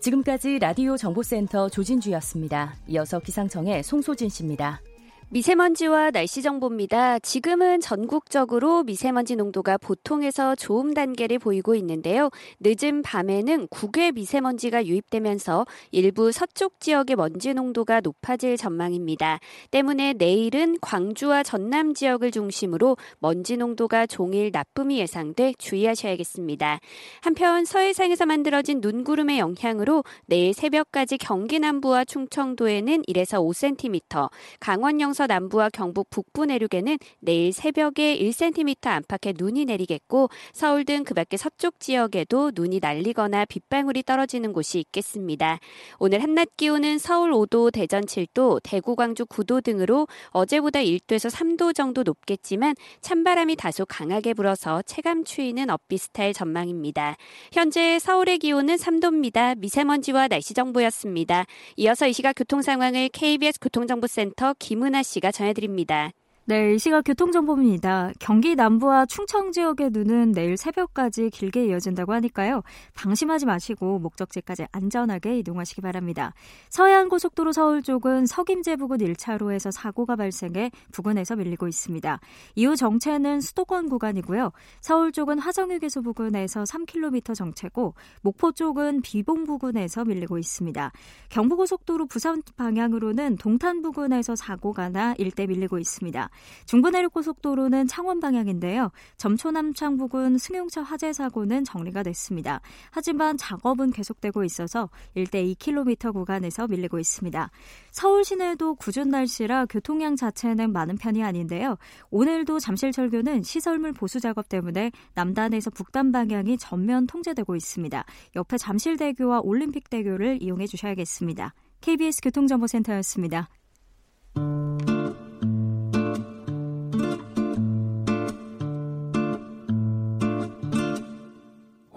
[0.00, 2.76] 지금까지 라디오 정보센터 조진주였습니다.
[2.86, 4.80] 이어서 기상청의 송소진 씨입니다.
[5.28, 7.18] 미세먼지와 날씨 정보입니다.
[7.18, 12.30] 지금은 전국적으로 미세먼지 농도가 보통에서 좋음 단계를 보이고 있는데요.
[12.60, 19.40] 늦은 밤에는 국외 미세먼지가 유입되면서 일부 서쪽 지역의 먼지 농도가 높아질 전망입니다.
[19.72, 26.78] 때문에 내일은 광주와 전남 지역을 중심으로 먼지 농도가 종일 나쁨이 예상돼 주의하셔야겠습니다.
[27.22, 35.26] 한편 서해상에서 만들어진 눈구름의 영향으로 내일 새벽까지 경기 남부와 충청도에는 1에서 5cm, 강원 영서 충청서
[35.26, 41.80] 남부와 경북 북부 내륙에는 내일 새벽에 1cm 안팎의 눈이 내리겠고 서울 등 그 밖에 서쪽
[41.80, 45.58] 지역에도 눈이 날리거나 빗방울이 떨어지는 곳이 있겠습니다.
[45.98, 52.02] 오늘 한낮 기온은 서울 5도, 대전 7도, 대구, 광주 9도 등으로 어제보다 1도에서 3도 정도
[52.02, 57.16] 높겠지만 찬바람이 다소 강하게 불어서 체감 추위는 엇비슷할 전망입니다.
[57.52, 59.56] 현재 서울의 기온은 3도입니다.
[59.58, 61.46] 미세먼지와 날씨 정보였습니다.
[61.76, 66.10] 이어서 이 시각 교통 상황을 KBS 교통정보센터 김은아 씨가 전해드립니다.
[66.48, 68.12] 네, 이 시각 교통정보입니다.
[68.20, 72.62] 경기 남부와 충청 지역의 눈은 내일 새벽까지 길게 이어진다고 하니까요.
[72.94, 76.34] 방심하지 마시고 목적지까지 안전하게 이동하시기 바랍니다.
[76.68, 82.20] 서해안 고속도로 서울 쪽은 석임제 부근 1차로에서 사고가 발생해 부근에서 밀리고 있습니다.
[82.54, 84.52] 이후 정체는 수도권 구간이고요.
[84.80, 90.92] 서울 쪽은 화정휴게소 부근에서 3km 정체고 목포 쪽은 비봉 부근에서 밀리고 있습니다.
[91.30, 96.30] 경부고속도로 부산 방향으로는 동탄 부근에서 사고가 나 일대 밀리고 있습니다.
[96.66, 98.90] 중부내륙고속도로는 창원 방향인데요.
[99.16, 102.60] 점초남창 부근 승용차 화재 사고는 정리가 됐습니다.
[102.90, 107.50] 하지만 작업은 계속되고 있어서 일대 2km 구간에서 밀리고 있습니다.
[107.90, 111.76] 서울 시내도 궂은 날씨라 교통량 자체는 많은 편이 아닌데요.
[112.10, 118.04] 오늘도 잠실철교는 시설물 보수 작업 때문에 남단에서 북단 방향이 전면 통제되고 있습니다.
[118.36, 121.54] 옆에 잠실대교와 올림픽대교를 이용해 주셔야겠습니다.
[121.80, 123.48] KBS 교통정보센터였습니다.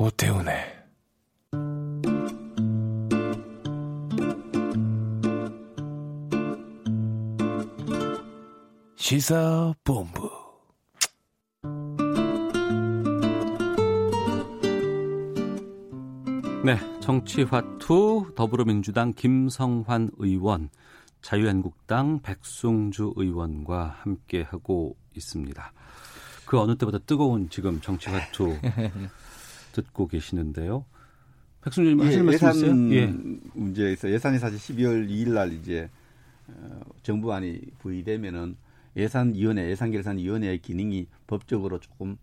[0.01, 0.55] 오태훈의
[8.95, 10.29] 시사본부
[16.63, 20.69] 네, 정치화투 더불어민주당 김성환 의원,
[21.21, 25.73] 자유한국당 백승주 의원과 함께 하고 있습니다.
[26.45, 28.59] 그 어느 때보다 뜨거운 지금 정치화투
[29.81, 30.85] 듣고 계시는데요.
[31.61, 32.93] 백승준님 하실 예, 말씀 예산 있어요?
[32.93, 33.13] 예.
[33.53, 35.89] 문제에서 예산이 사실 12월 2일 날 이제
[36.47, 38.55] 어, 정부안이 부의되면은
[38.95, 42.17] 예산위원회, 예산결산위원회의 기능이 법적으로 조금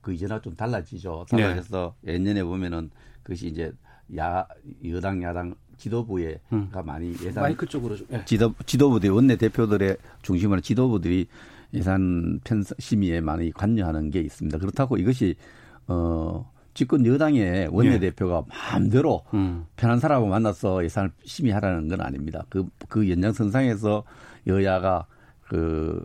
[0.00, 1.26] 그 이전하고 좀 달라지죠.
[1.32, 1.42] 네.
[1.42, 2.90] 달라져서 예년에 보면은
[3.22, 3.72] 그것이 이제
[4.16, 4.46] 야
[4.86, 6.70] 여당 야당 지도부에가 음.
[6.84, 8.06] 많이 예산 마이크 쪽으로 좀.
[8.12, 8.24] 예.
[8.24, 11.26] 지도 지도부들 원내 대표들의 중심으로 지도부들이
[11.72, 14.58] 예산 편성 심의에 많이 관여하는 게 있습니다.
[14.58, 15.34] 그렇다고 이것이
[15.88, 19.64] 어 집권 여당의 원내 대표가 마음대로 음.
[19.76, 22.44] 편한 사람하고 만나서 예산을 심의하라는 건 아닙니다.
[22.48, 24.04] 그, 그 연장선상에서
[24.46, 25.06] 여야가
[25.42, 26.02] 그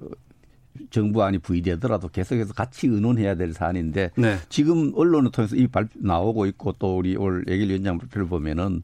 [0.91, 4.37] 정부안이 부의되더라도 계속해서 같이 의논해야 될 사안인데 네.
[4.47, 8.83] 지금 언론을 통해서 이 발표 나오고 있고 또 우리 올 예결위원장 발표를 보면은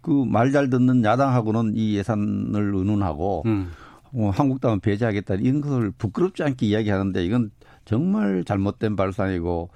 [0.00, 3.70] 그 말 잘 듣는 야당하고는 이 예산을 의논하고 음.
[4.12, 7.50] 어, 한국당은 배제하겠다 이런 것을 부끄럽지 않게 이야기하는데 이건
[7.86, 9.70] 정말 잘못된 발상이고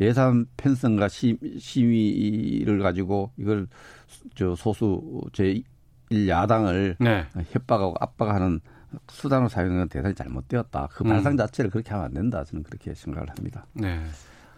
[0.00, 3.66] 예산 편성과 심, 심의를 가지고 이걸
[4.34, 7.26] 저 소수 제1 야당을 네.
[7.50, 8.60] 협박하고 압박하는
[9.08, 10.88] 수단으로 사용하는 건 대단히 잘못되었다.
[10.92, 11.10] 그 음.
[11.10, 12.44] 발상 자체를 그렇게 하면 안 된다.
[12.44, 13.66] 저는 그렇게 생각을 합니다.
[13.72, 14.00] 네.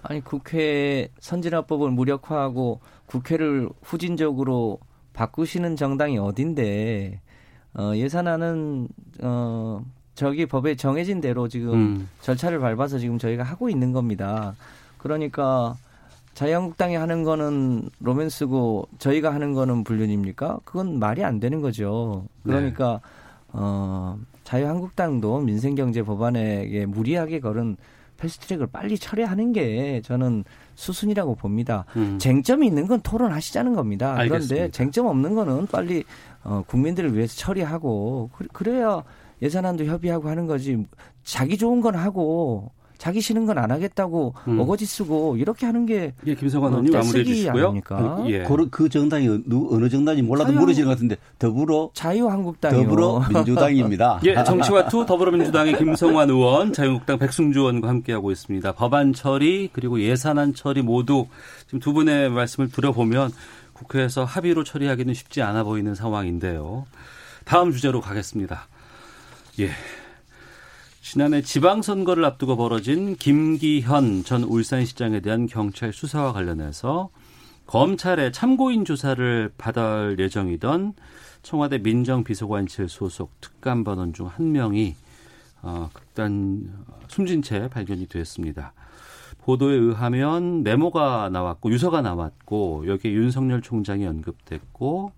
[0.03, 4.79] 아니 국회 선진화법을 무력화하고 국회를 후진적으로
[5.13, 7.21] 바꾸시는 정당이 어딘데
[7.75, 8.89] 어, 예산안은
[9.23, 12.09] 어, 저기 법에 정해진 대로 지금 음.
[12.21, 14.55] 절차를 밟아서 지금 저희가 하고 있는 겁니다.
[15.07, 15.77] 그러니까
[16.35, 20.59] 자유한국당이 하는 거는 로맨스고 저희가 하는 거는 불륜입니까?
[20.65, 22.25] 그건 말이 안 되는 거죠.
[22.43, 23.01] 그러니까
[23.49, 27.77] 어, 자유한국당도 민생경제 법안에 무리하게 걸은
[28.19, 31.85] 패스트트랙을 빨리 철회하는 게 저는 수순이라고 봅니다.
[31.97, 32.19] 음.
[32.19, 34.15] 쟁점이 있는 건 토론하시자는 겁니다.
[34.17, 34.55] 알겠습니다.
[34.55, 36.03] 그런데 쟁점 없는 거는 빨리
[36.43, 39.03] 어, 국민들을 위해서 처리하고 그- 그래야
[39.43, 40.85] 예산안도 협의하고 하는 거지.
[41.25, 44.61] 자기 좋은 건 하고 자기 싫은 건 안 하겠다고 음.
[44.61, 47.65] 어거지 쓰고 이렇게 하는 게 예, 김성환 어, 의원님 마무리해 떼쓰기 주시고요.
[47.65, 48.25] 아닙니까?
[48.29, 48.43] 예.
[48.43, 49.29] 그, 그 정당이
[49.71, 52.83] 어느, 정당인지 몰라도 자유- 모르시는 것 같은데 더불어 자유한국당이요.
[52.85, 54.21] 더불어 민주당입니다.
[54.27, 58.73] 예, 정치와 투 더불어민주당의 김성환 의원, 자유한국당 백승주 의원과 함께하고 있습니다.
[58.73, 61.27] 법안 처리 그리고 예산안 처리 모두
[61.65, 63.31] 지금 두 분의 말씀을 들어보면
[63.73, 66.87] 국회에서 합의로 처리하기는 쉽지 않아 보이는 상황인데요.
[67.45, 68.69] 다음 주제로 가겠습니다.
[69.61, 69.71] 예.
[71.09, 77.11] 지난해 지방선거를 앞두고 벌어진 김기현 전 울산시장에 대한 경찰 수사와 관련해서
[77.67, 80.95] 검찰의 참고인 조사를 받을 예정이던
[81.45, 84.97] 청와대 민정비서관실 소속 특감반원 중 한 명이
[85.63, 86.75] 어, 극단
[87.07, 88.73] 숨진 채 발견이 됐습니다.
[89.43, 95.13] 보도에 의하면 메모가 나왔고 유서가 나왔고 여기에 윤석열 총장이 언급됐고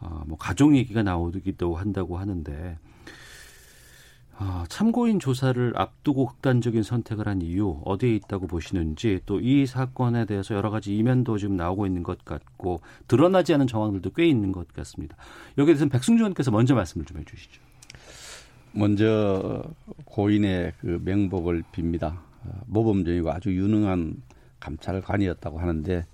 [0.00, 2.78] 어, 뭐 가족 얘기가 나오기도 한다고 하는데
[4.42, 10.54] 아, 참고인 조사를 앞두고 극단적인 선택을 한 이유 어디에 있다고 보시는지 또 이 사건에 대해서
[10.54, 15.14] 여러 가지 이면도 지금 나오고 있는 것 같고 드러나지 않은 정황들도 꽤 있는 것 같습니다.
[15.58, 17.60] 여기에 대해서는 백승준 의원께서 먼저 말씀을 좀 해주시죠.
[18.72, 19.62] 먼저
[20.06, 22.16] 고인의 그 명복을 빕니다.
[22.66, 24.22] 모범적이고 아주 유능한
[24.58, 26.06] 감찰관이었다고 하는데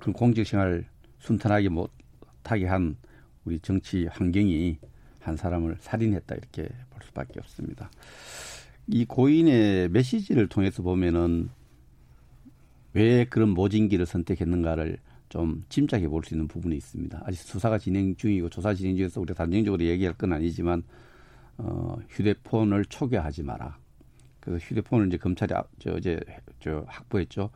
[0.00, 0.84] 그 공직 생활
[1.20, 2.96] 순탄하게 못하게 한
[3.44, 4.78] 우리 정치 환경이
[5.22, 7.90] 한 사람을 살인했다 이렇게 볼 수밖에 없습니다.
[8.88, 11.50] 이 고인의 메시지를 통해서 보면은
[12.94, 17.22] 왜 그런 모진기를 선택했는가를 좀 짐작해 볼 수 있는 부분이 있습니다.
[17.24, 20.82] 아직 수사가 진행 중이고 조사 진행 중에서 우리가 단정적으로 얘기할 건 아니지만
[21.56, 23.78] 어, 휴대폰을 초기화하지 마라.
[24.40, 26.20] 그래서 휴대폰을 이제 검찰이 저 이제
[26.60, 27.50] 저 확보했죠.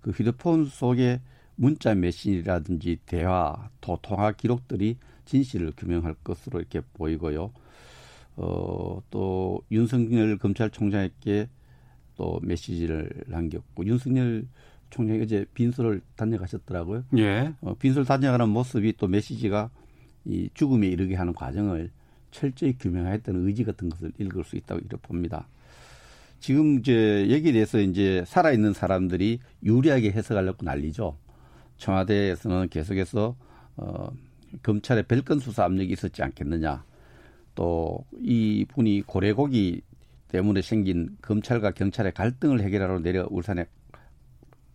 [0.00, 1.20] 그 휴대폰 속에
[1.56, 4.96] 문자 메시지라든지 대화, 또 통화 기록들이
[5.30, 7.52] 진실을 규명할 것으로 이렇게 보이고요.
[8.36, 11.48] 어, 또 윤석열 검찰총장에게
[12.16, 14.46] 또 메시지를 남겼고 윤석열
[14.90, 17.04] 총장이 어제 빈소를 다녀가셨더라고요.
[17.18, 17.54] 예.
[17.60, 19.70] 어, 빈소를 다녀가는 모습이 또 메시지가
[20.24, 21.90] 이 죽음에 이르게 하는 과정을
[22.32, 25.46] 철저히 규명하였다는 의지 같은 것을 읽을 수 있다고 이렇게 봅니다.
[26.40, 31.16] 지금 이제 여기에 대해서 이제 살아있는 사람들이 유리하게 해석하려고 난리죠.
[31.76, 33.36] 청와대에서는 계속해서
[33.76, 34.10] 어,
[34.62, 36.84] 검찰의 별건 수사 압력이 있었지 않겠느냐.
[37.54, 39.82] 또 이 분이 고래고기
[40.28, 43.66] 때문에 생긴 검찰과 경찰의 갈등을 해결하러 내려 울산에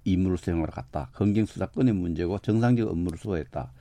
[0.03, 1.09] 임무를 수행하러 갔다.
[1.13, 3.71] 검경 수사권의 문제고 정상적 업무를 수행했다.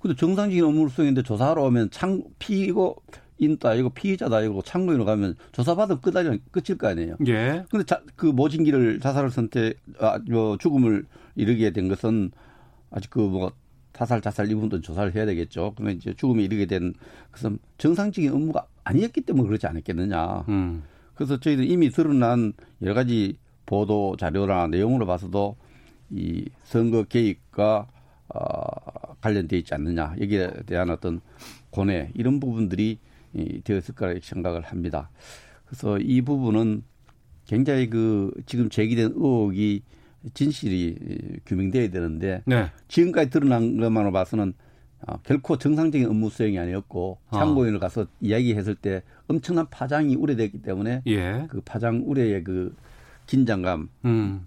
[0.00, 2.96] 근데 정상적인 업무를 수행했는데 조사하러 오면 창 피고
[3.38, 7.16] 인도 아니고 피의자도 아니고 참고인으로 가면 조사받으면 끝 아니 끝일 거 아니에요.
[7.28, 7.64] 예.
[7.70, 11.04] 근데 자, 그 모진기를 자살을 선택 아, 뭐 죽음을
[11.36, 12.32] 이르게 된 것은
[12.90, 13.52] 아직 그 뭐
[13.98, 15.72] 타살 자살 이분도 조사를 해야 되겠죠.
[15.74, 16.94] 그러면 이제 죽음에 이르게 된
[17.32, 20.44] 것은 정상적인 업무가 아니었기 때문에 그렇지 않았겠느냐.
[20.48, 20.84] 음.
[21.16, 25.56] 그래서 저희들 이미 드러난 여러 가지 보도 자료나 내용으로 봐서도
[26.10, 27.88] 이 선거 개입과
[28.28, 31.20] 어, 관련돼 있지 않느냐 여기에 대한 어떤
[31.70, 33.00] 고뇌 이런 부분들이
[33.34, 35.10] 이, 되었을 거라 생각을 합니다.
[35.66, 36.84] 그래서 이 부분은
[37.46, 39.82] 굉장히 그 지금 제기된 의혹이
[40.34, 42.70] 진실이 규명돼야 되는데 네.
[42.88, 44.54] 지금까지 드러난 것만으로 봐서는
[45.06, 47.38] 어, 결코 정상적인 업무 수행이 아니었고 아.
[47.38, 51.46] 참고인을 가서 이야기했을 때 엄청난 파장이 우려됐기 때문에 예.
[51.48, 52.74] 그 파장 우려의 그
[53.26, 54.46] 긴장감, 음.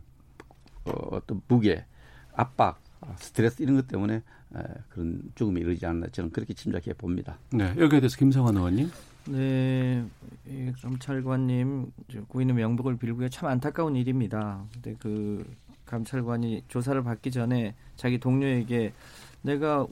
[0.86, 1.86] 어, 어떤 무게,
[2.34, 2.82] 압박,
[3.18, 7.38] 스트레스 이런 것 때문에 에, 그런 죽음이 이르지 않나 저는 그렇게 짐작해 봅니다.
[7.52, 7.74] 네.
[7.78, 8.90] 여기에 대해서 김성환 의원님.
[9.28, 10.04] 네,
[10.48, 11.92] 이 검찰관님
[12.28, 13.30] 고인의 명복을 빌고요.
[13.30, 14.66] 참 안타까운 일입니다.
[14.74, 15.46] 근데 그
[15.92, 18.94] 감찰관이 조사를 받기 전에 자기 동료에게
[19.42, 19.86] 내가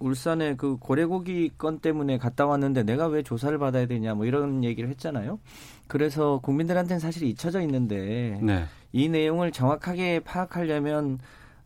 [0.00, 4.90] 울산에 그 고래고기 건 때문에 갔다 왔는데 내가 왜 조사를 받아야 되냐 뭐 이런 얘기를
[4.90, 5.38] 했잖아요.
[5.86, 8.64] 그래서 국민들한테는 사실 잊혀져 있는데 네.
[8.92, 11.18] 이 내용을 정확하게 파악하려면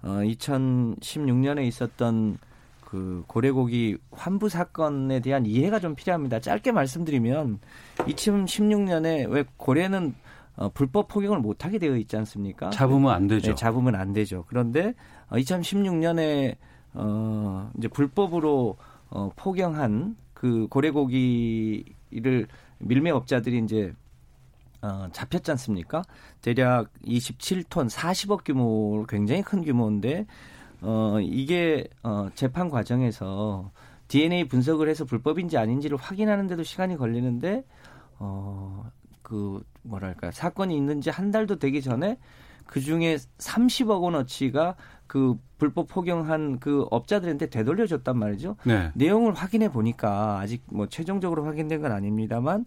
[0.02, 2.38] 어 2016년에 있었던
[2.80, 6.40] 그 고래고기 환부 사건에 대한 이해가 좀 필요합니다.
[6.40, 7.58] 짧게 말씀드리면
[7.96, 10.14] 2016년에 왜 고래는
[10.62, 12.70] 어, 불법 포경을 못하게 되어 있지 않습니까?
[12.70, 13.50] 잡으면 안 되죠.
[13.50, 14.44] 네, 잡으면 안 되죠.
[14.46, 14.94] 그런데
[15.28, 16.56] 어, 2016년에
[16.94, 18.76] 어, 이제 불법으로
[19.10, 22.46] 어, 포경한 그 고래고기를
[22.78, 23.92] 밀매업자들이 이제
[24.82, 26.02] 어, 잡혔지 않습니까?
[26.42, 30.26] 대략 27톤 40억 규모 굉장히 큰 규모인데
[30.80, 33.70] 어, 이게 어, 재판 과정에서
[34.08, 37.64] DNA 분석을 해서 불법인지 아닌지를 확인하는데도 시간이 걸리는데
[38.18, 38.90] 어,
[39.32, 42.18] 그 뭐랄까 사건이 있는지 한 달도 되기 전에
[42.66, 48.56] 그 중에 30억 원어치가 그 불법 포경한 그 업자들한테 되돌려줬단 말이죠.
[48.64, 48.90] 네.
[48.94, 52.66] 내용을 확인해 보니까 아직 뭐 최종적으로 확인된 건 아닙니다만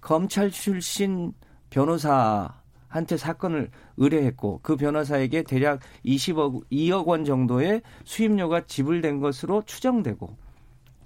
[0.00, 1.32] 검찰 출신
[1.70, 10.36] 변호사한테 사건을 의뢰했고 그 변호사에게 대략 20억 2억 원 정도의 수임료가 지불된 것으로 추정되고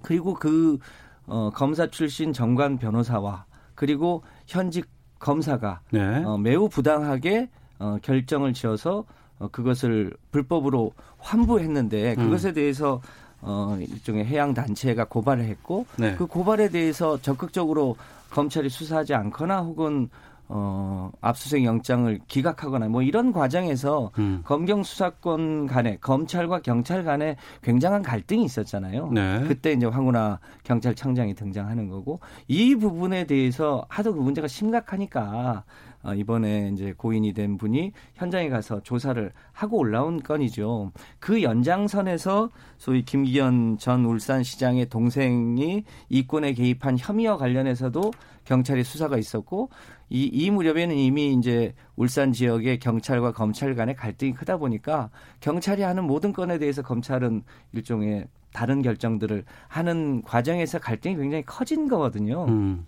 [0.03, 0.77] 그리고 그
[1.25, 3.45] 어, 검사 출신 정관 변호사와
[3.81, 4.85] 그리고 현직
[5.19, 6.23] 검사가 네.
[6.25, 9.05] 어, 매우 부당하게 어, 결정을 지어서
[9.39, 12.23] 어, 그것을 불법으로 환부했는데 음.
[12.23, 13.01] 그것에 대해서
[13.39, 16.15] 어, 일종의 해양 단체가 고발을 했고 네.
[16.15, 17.95] 그 고발에 대해서 적극적으로
[18.29, 20.09] 검찰이 수사하지 않거나 혹은
[20.53, 24.41] 어, 압수수색 영장을 기각하거나 뭐 이런 과정에서 음.
[24.43, 29.11] 검경 수사권 간에 검찰과 경찰 간에 굉장한 갈등이 있었잖아요.
[29.13, 29.43] 네.
[29.47, 35.63] 그때 이제 황운하 경찰청장이 등장하는 거고 이 부분에 대해서 하도 그 문제가 심각하니까
[36.03, 40.91] 어, 이번에 이제 고인이 된 분이 현장에 가서 조사를 하고 올라온 건이죠.
[41.19, 48.11] 그 연장선에서 소위 김기현 전 울산시장의 동생이 이권에 개입한 혐의와 관련해서도
[48.45, 49.69] 경찰이 수사가 있었고
[50.09, 56.03] 이, 이 무렵에는 이미 이제 울산 지역의 경찰과 검찰 간의 갈등이 크다 보니까 경찰이 하는
[56.03, 57.43] 모든 건에 대해서 검찰은
[57.73, 62.45] 일종의 다른 결정들을 하는 과정에서 갈등이 굉장히 커진 거거든요.
[62.45, 62.85] 음.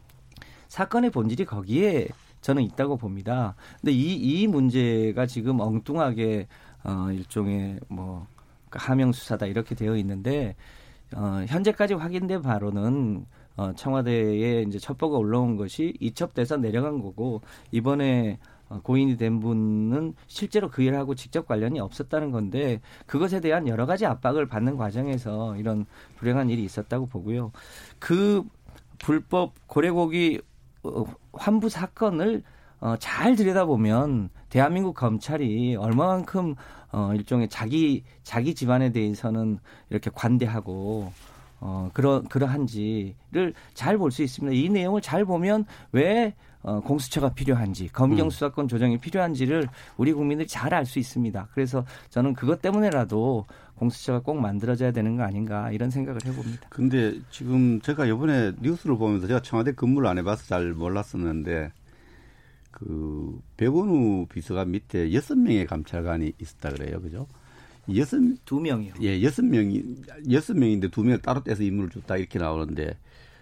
[0.68, 2.07] 사건의 본질이 거기에
[2.44, 3.56] 저는 있다고 봅니다.
[3.82, 6.48] 근데 이, 이 문제가 지금 엉뚱하게
[6.84, 8.28] 어, 일종의 뭐
[8.70, 10.56] 하명 수사다 이렇게 되어 있는데
[11.16, 13.26] 어, 현재까지 확인된 바로는
[13.56, 17.41] 어, 청와대에 이제 첩보가 올라온 것이 이첩돼서 내려간 거고
[17.72, 23.86] 이번에 어, 고인이 된 분은 실제로 그 일하고 직접 관련이 없었다는 건데 그것에 대한 여러
[23.86, 25.86] 가지 압박을 받는 과정에서 이런
[26.18, 27.54] 불행한 일이 있었다고 보고요.
[28.00, 28.44] 그
[29.00, 30.53] 불법 고래고기 어,
[31.34, 32.43] 환부 사건을
[32.79, 36.55] 어, 잘 들여다보면 대한민국 검찰이 얼마만큼
[36.91, 39.59] 어, 일종의 자기 자기 집안에 대해서는
[39.89, 41.11] 이렇게 관대하고
[41.61, 44.53] 어, 그러 그러한지를 잘 볼 수 있습니다.
[44.53, 46.34] 이 내용을 잘 보면 왜
[46.64, 48.30] 어, 공수처가 필요한지, 검경 음.
[48.30, 51.49] 수사권 조정이 필요한지를 우리 국민들이 잘 알 수 있습니다.
[51.53, 53.45] 그래서 저는 그것 때문에라도
[53.76, 56.68] 공수처가 꼭 만들어져야 되는 거 아닌가 이런 생각을 해봅니다.
[56.70, 61.72] 근데 지금 제가 이번에 뉴스를 보면서 제가 청와대 근무를 안 해봐서 잘 몰랐었는데
[62.72, 67.28] 그 백원우 비서관 밑에 여섯 명의 감찰관이 있었다 그래요, 그죠?
[67.95, 68.93] 여섯 두 명이요.
[69.01, 69.84] 예, 여섯 명이
[70.32, 72.97] 여섯 명인데 두 명을 따로 떼서 임무를 줬다 이렇게 나오는데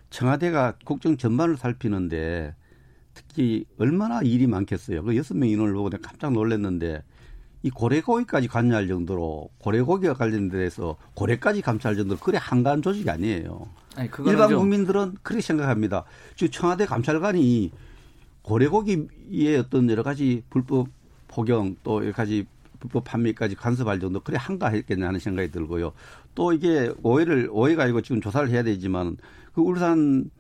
[0.09, 2.55] 청와대가 국정 전반을 살피는데
[3.13, 5.03] 특히 얼마나 일이 많겠어요.
[5.03, 7.03] 그 여섯 명 인원을 보고 내가 깜짝 놀랐는데
[7.63, 13.67] 이 고래고기까지 관여할 정도로 고래고기와 관련돼서 고래까지 감찰할 정도로 그래 한가한 조직이 아니에요.
[13.95, 14.59] 아니, 일반 좀...
[14.59, 16.05] 국민들은 그렇게 생각합니다.
[16.35, 17.71] 지금 청와대 감찰관이
[18.41, 20.87] 고래고기의 어떤 여러 가지 불법
[21.27, 22.45] 포경 또 여러 가지
[22.79, 25.93] 불법 판매까지 간섭할 정도 그래 한가했겠냐 하는 생각이 들고요.
[26.33, 29.17] 또 이게 오해를 오해가 아니고 지금 조사를 해야 되지만
[29.53, 30.31] 그 울산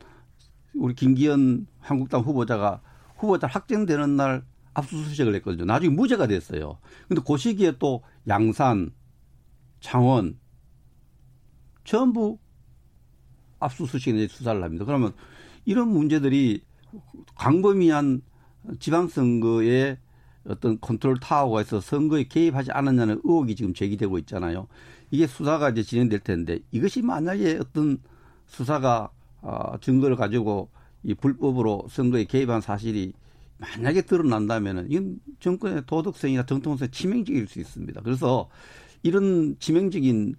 [0.73, 2.81] 우리 김기현 한국당 후보자가
[3.17, 4.43] 후보자 확정되는 날
[4.73, 5.65] 압수수색을 했거든요.
[5.65, 6.77] 나중에 무죄가 됐어요.
[7.07, 8.91] 근데 그 시기에 또 양산,
[9.79, 10.39] 창원
[11.83, 12.39] 전부
[13.59, 14.85] 압수수색에 수사를 합니다.
[14.85, 15.13] 그러면
[15.65, 16.63] 이런 문제들이
[17.35, 18.21] 광범위한
[18.79, 19.97] 지방선거에
[20.47, 24.67] 어떤 컨트롤 타워가 있어 선거에 개입하지 않았냐는 의혹이 지금 제기되고 있잖아요.
[25.11, 27.99] 이게 수사가 이제 진행될 텐데 이것이 만약에 어떤
[28.47, 29.11] 수사가
[29.41, 30.69] 어, 증거를 가지고
[31.03, 33.13] 이 불법으로 선거에 개입한 사실이
[33.57, 38.01] 만약에 드러난다면은 이건 정권의 도덕성이나 정통성 치명적일 수 있습니다.
[38.01, 38.49] 그래서
[39.03, 40.35] 이런 치명적인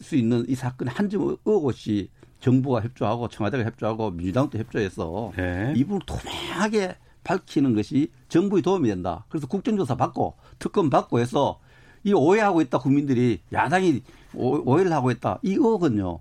[0.00, 2.10] 수 있는 이 사건에 한점 의혹 없이
[2.40, 5.72] 정부가 협조하고 청와대가 협조하고 민주당도 협조해서 네.
[5.76, 9.24] 이 부분을 투명하게 밝히는 것이 정부의 도움이 된다.
[9.28, 11.58] 그래서 국정조사 받고 특검 받고 해서
[12.04, 14.02] 이 오해하고 있다 국민들이 야당이
[14.34, 15.40] 오해를 하고 있다.
[15.42, 16.20] 이 의혹은요.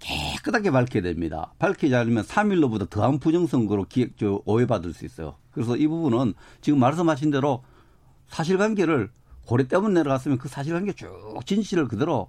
[0.00, 1.52] 깨끗하게 밝혀야 됩니다.
[1.58, 5.36] 밝히지 않으면 3일로보다 더한 부정선거로 기획, 저, 오해받을 수 있어요.
[5.50, 7.62] 그래서 이 부분은 지금 말씀하신 대로
[8.28, 9.10] 사실관계를
[9.46, 12.28] 고래 때문에 내려갔으면 그 사실관계 쭉 진실을 그대로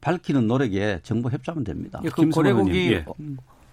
[0.00, 2.00] 밝히는 노력에 정부 협조하면 됩니다.
[2.04, 3.04] 예, 그 고래고기 예.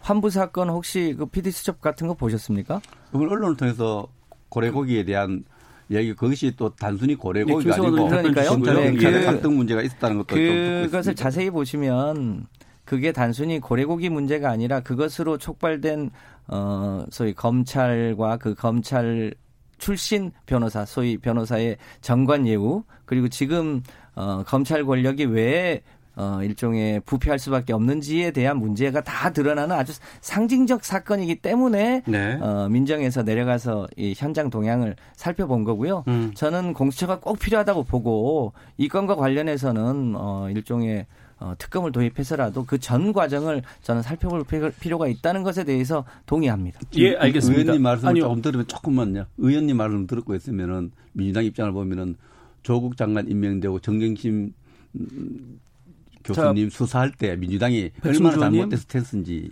[0.02, 2.82] 환부 사건 혹시 그 PD 수첩 같은 거 보셨습니까?
[3.12, 4.08] 그걸 언론을 통해서
[4.50, 5.44] 고래고기에 대한
[5.92, 8.58] 얘기 그것이 또 단순히 고래고기가 네, 아니고 그러니까요.
[8.58, 12.48] 네, 그, 갈등 문제가 있었다는 것도 그것을 자세히 보시면
[12.86, 16.12] 그게 단순히 고래고기 문제가 아니라 그것으로 촉발된
[16.48, 19.34] 어 소위 검찰과 그 검찰
[19.78, 23.82] 출신 변호사 소위 변호사의 정관 예우 그리고 지금
[24.16, 25.82] 어 검찰 권력이 왜
[26.18, 32.40] 어, 일종의 부패할 수밖에 없는지에 대한 문제가 다 드러나는 아주 상징적 사건이기 때문에 네.
[32.42, 36.04] 어, 민정에서 내려가서 이 현장 동향을 살펴본 거고요.
[36.08, 36.32] 음.
[36.34, 41.06] 저는 공수처가 꼭 필요하다고 보고 이 건과 관련해서는 어, 일종의
[41.40, 44.46] 어, 특검을 도입해서라도 그 전 과정을 저는 살펴볼
[44.80, 46.80] 필요가 있다는 것에 대해서 동의합니다.
[46.98, 47.62] 예, 알겠습니다.
[47.62, 49.26] 의원님 말씀 을 조금 들으면 조금만요.
[49.38, 52.16] 의원님 말씀 듣고 있으면은 민주당 입장을 보면은
[52.64, 54.54] 조국 장관 임명되고 정경심
[56.24, 59.52] 교수님 자, 수사할 때 민주당이 얼마나 잘못돼서 됐는지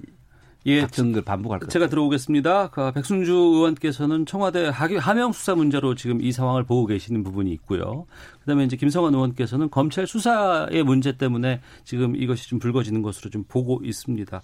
[0.66, 1.70] 예, 걸 반복할 거예요.
[1.70, 2.70] 제가 들어오겠습니다.
[2.70, 8.06] 그 백순주 의원께서는 청와대 하명 수사 문제로 지금 이 상황을 보고 계시는 부분이 있고요.
[8.42, 13.82] 그다음에 이제 김성환 의원께서는 검찰 수사의 문제 때문에 지금 이것이 좀 불거지는 것으로 좀 보고
[13.84, 14.42] 있습니다.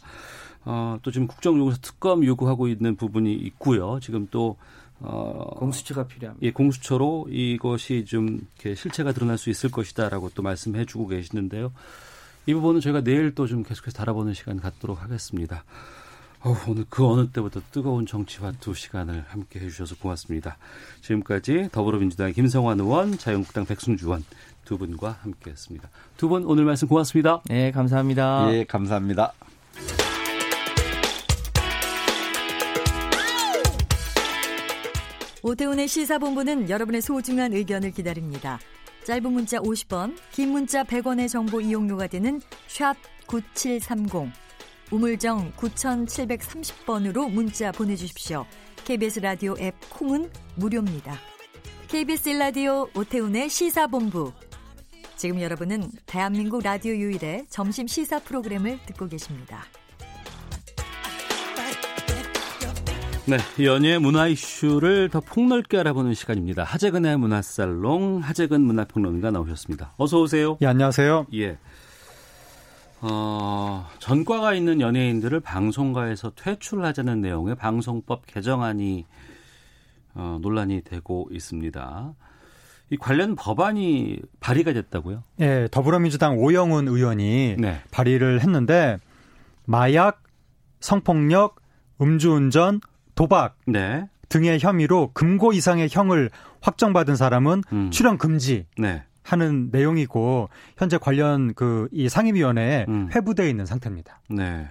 [0.65, 3.99] 어, 또 지금 국정용사 특검 요구하고 있는 부분이 있고요.
[4.01, 4.57] 지금 또
[4.99, 6.45] 어, 공수처가 필요합니다.
[6.45, 11.71] 예, 공수처로 이것이 좀 이렇게 실체가 드러날 수 있을 것이다라고 또 말씀해 주고 계시는데요.
[12.45, 15.63] 이 부분은 저희가 내일 또 좀 계속해서 달아보는 시간 갖도록 하겠습니다.
[16.41, 20.57] 어, 오늘 그 어느 때보다 뜨거운 정치화 두 시간을 함께 해주셔서 고맙습니다.
[21.01, 24.23] 지금까지 더불어민주당의 김성환 의원, 자유한국당 백승주 의원
[24.63, 25.89] 두 분과 함께했습니다.
[26.17, 27.41] 두 분 오늘 말씀 고맙습니다.
[27.47, 28.53] 네, 감사합니다.
[28.53, 29.33] 예, 감사합니다.
[35.41, 38.59] 오태훈의 시사본부는 여러분의 소중한 의견을 기다립니다.
[39.05, 44.31] 짧은 문자 50원, 긴 문자 100원의 정보 이용료가 되는 샵 9730,
[44.91, 48.45] 우물정 9730번으로 문자 보내주십시오.
[48.85, 51.15] KBS 라디오 앱 콩은 무료입니다.
[51.87, 54.31] KBS 라디오 오태훈의 시사본부.
[55.15, 59.63] 지금 여러분은 대한민국 라디오 유일의 점심 시사 프로그램을 듣고 계십니다.
[63.27, 66.63] 네, 연예 문화 이슈를 더 폭넓게 알아보는 시간입니다.
[66.63, 69.93] 하재근의 문화살롱 하재근 문화평론가 나오셨습니다.
[69.97, 70.57] 어서 오세요.
[70.63, 71.27] 예, 안녕하세요.
[71.35, 71.59] 예.
[73.01, 79.05] 어, 전과가 있는 연예인들을 방송가에서 퇴출하자는 내용의 방송법 개정안이
[80.15, 82.13] 어, 논란이 되고 있습니다.
[82.91, 85.23] 이 관련 법안이 발의가 됐다고요?
[85.41, 87.81] 예, 더불어민주당 오영훈 의원이 네.
[87.91, 88.97] 발의를 했는데
[89.65, 90.23] 마약,
[90.79, 91.61] 성폭력,
[92.01, 92.81] 음주운전,
[93.13, 94.07] 도박 네.
[94.29, 96.31] 등의 혐의로 금고 이상의 형을
[96.61, 97.91] 확정받은 사람은 음.
[97.91, 99.03] 출연 금지 네.
[99.31, 103.09] 하는 내용이고 현재 관련 그 이 상임위원회에 음.
[103.13, 104.21] 회부되어 있는 상태입니다.
[104.29, 104.67] 네.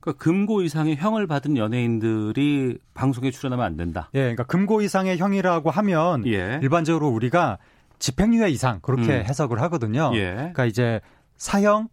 [0.00, 4.10] 그러니까 금고 이상의 형을 받은 연예인들이 방송에 출연하면 안 된다.
[4.14, 6.58] 예, 그러니까 금고 이상의 형이라고 하면 예.
[6.62, 7.58] 일반적으로 우리가
[7.98, 9.24] 집행유예 이상 그렇게 음.
[9.24, 10.10] 해석을 하거든요.
[10.14, 10.34] 예.
[10.34, 11.00] 그러니까 이제
[11.36, 11.88] 사형,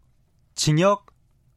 [0.55, 1.05] 징역,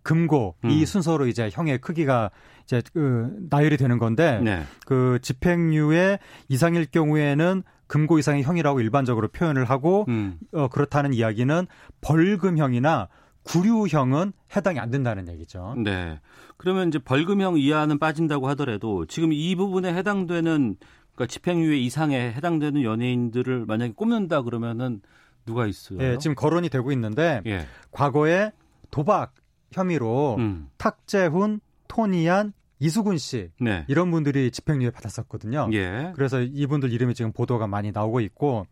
[0.02, 0.84] 금고 이 음.
[0.84, 2.30] 순서로 이제 형의 크기가
[2.64, 4.62] 이제 그 나열이 되는 건데 네.
[4.86, 6.18] 그 집행유예
[6.48, 7.62] 이상일 경우에는
[7.94, 10.36] 금고 이상의 형이라고 일반적으로 표현을 하고 음.
[10.52, 11.68] 어 그렇다는 이야기는
[12.00, 13.06] 벌금형이나
[13.44, 15.76] 구류형은 해당이 안 된다는 얘기죠.
[15.78, 16.18] 네.
[16.56, 20.76] 그러면 이제 벌금형 이하는 빠진다고 하더라도 지금 이 부분에 해당되는
[21.14, 25.00] 그러니까 집행유예 이상에 해당되는 연예인들을 만약에 꼽는다 그러면은
[25.46, 26.00] 누가 있어요?
[26.00, 27.64] 예, 지금 거론이 되고 있는데 예.
[27.92, 28.50] 과거에
[28.90, 29.34] 도박
[29.70, 30.68] 혐의로 음.
[30.78, 32.54] 탁재훈, 토니안,
[32.84, 33.86] 이수근 씨 네.
[33.88, 35.70] 이런 분들이 집행유예 받았었거든요.
[35.72, 36.12] 예.
[36.14, 38.66] 그래서 이분들 이름이 지금 보도가 많이 나오고 있고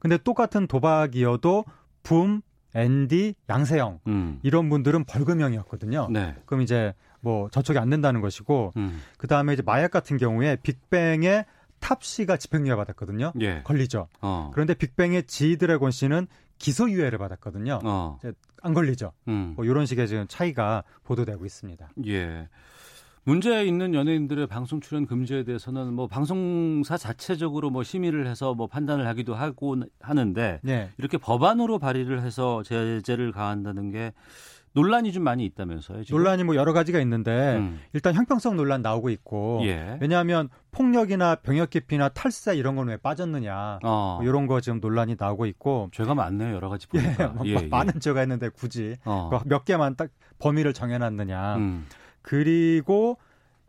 [0.00, 1.64] 근데 똑같은 도박이어도
[2.02, 2.42] 붐,
[2.74, 4.40] 앤디, 양세형 음.
[4.42, 6.08] 이런 분들은 벌금형이었거든요.
[6.10, 6.34] 네.
[6.44, 9.00] 그럼 이제 뭐 저촉이 안 된다는 것이고 음.
[9.16, 11.44] 그 다음에 이제 마약 같은 경우에 빅뱅의
[11.78, 13.32] 탑 씨가 집행유예 받았거든요.
[13.42, 13.62] 예.
[13.62, 14.08] 걸리죠.
[14.22, 14.50] 어.
[14.52, 16.26] 그런데 빅뱅의 지드래곤 씨는
[16.58, 17.78] 기소유예를 받았거든요.
[17.84, 18.18] 어.
[18.62, 19.12] 안 걸리죠.
[19.28, 19.52] 음.
[19.54, 21.90] 뭐 이런 식의 지금 차이가 보도되고 있습니다.
[22.06, 22.48] 예.
[23.24, 29.06] 문제 있는 연예인들의 방송 출연 금지에 대해서는 뭐 방송사 자체적으로 뭐 심의를 해서 뭐 판단을
[29.06, 30.90] 하기도 하고 하는데 네.
[30.98, 34.12] 이렇게 법안으로 발의를 해서 제재를 가한다는 게
[34.74, 36.02] 논란이 좀 많이 있다면서요.
[36.02, 36.16] 지금?
[36.18, 37.78] 논란이 뭐 여러 가지가 있는데 음.
[37.92, 39.98] 일단 형평성 논란 나오고 있고 예.
[40.00, 44.18] 왜냐하면 폭력이나 병역 기피나 탈세 이런 건 왜 빠졌느냐 어.
[44.20, 46.54] 뭐 이런 거 지금 논란이 나오고 있고 죄가 많네요.
[46.56, 47.28] 여러 가지 예, 보니까.
[47.28, 47.66] 뭐 예, 예.
[47.68, 49.30] 많은 죄가 있는데 굳이 어.
[49.44, 50.08] 그몇 개만 딱
[50.40, 51.86] 범위를 정해놨느냐 음.
[52.22, 53.18] 그리고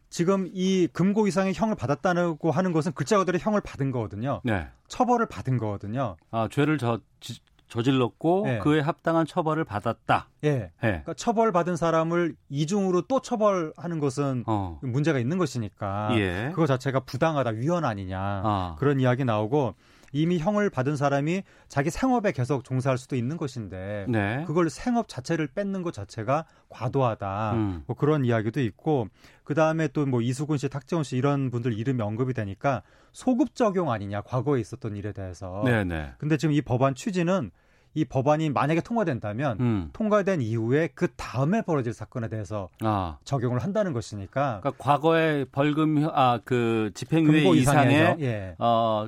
[0.09, 4.41] 지금 이 금고 이상의 형을 받았다고 하는 것은 글자 그대로 형을 받은 거거든요.
[4.43, 4.67] 네.
[4.87, 6.17] 처벌을 받은 거거든요.
[6.29, 8.59] 아, 죄를 저, 지- 저질렀고 네.
[8.59, 10.29] 그에 합당한 처벌을 받았다.
[10.43, 10.49] 예.
[10.49, 10.69] 예.
[10.81, 14.79] 그러니까 처벌받은 사람을 이중으로 또 처벌하는 것은 어.
[14.83, 16.49] 문제가 있는 것이니까 예.
[16.51, 18.75] 그거 자체가 부당하다 위헌 아니냐 아.
[18.77, 19.73] 그런 이야기 나오고
[20.13, 24.43] 이미 형을 받은 사람이 자기 생업에 계속 종사할 수도 있는 것인데 네.
[24.47, 27.83] 그걸 생업 자체를 뺏는 것 자체가 과도하다 음.
[27.87, 29.07] 뭐 그런 이야기도 있고
[29.43, 33.91] 그 다음에 또 뭐 이수근 씨, 탁재훈 씨 이런 분들 이름이 언급이 되니까 소급 적용
[33.91, 36.11] 아니냐 과거에 있었던 일에 대해서 네, 네.
[36.19, 37.49] 근데 지금 이 법안 취지는
[37.95, 39.89] 이 법안이 만약에 통과된다면 음.
[39.93, 43.17] 통과된 이후에 그 다음에 벌어질 사건에 대해서 아.
[43.23, 48.55] 적용을 한다는 것이니까 그러니까 과거에 벌금 아그 집행유예 이상의 예.
[48.59, 49.07] 어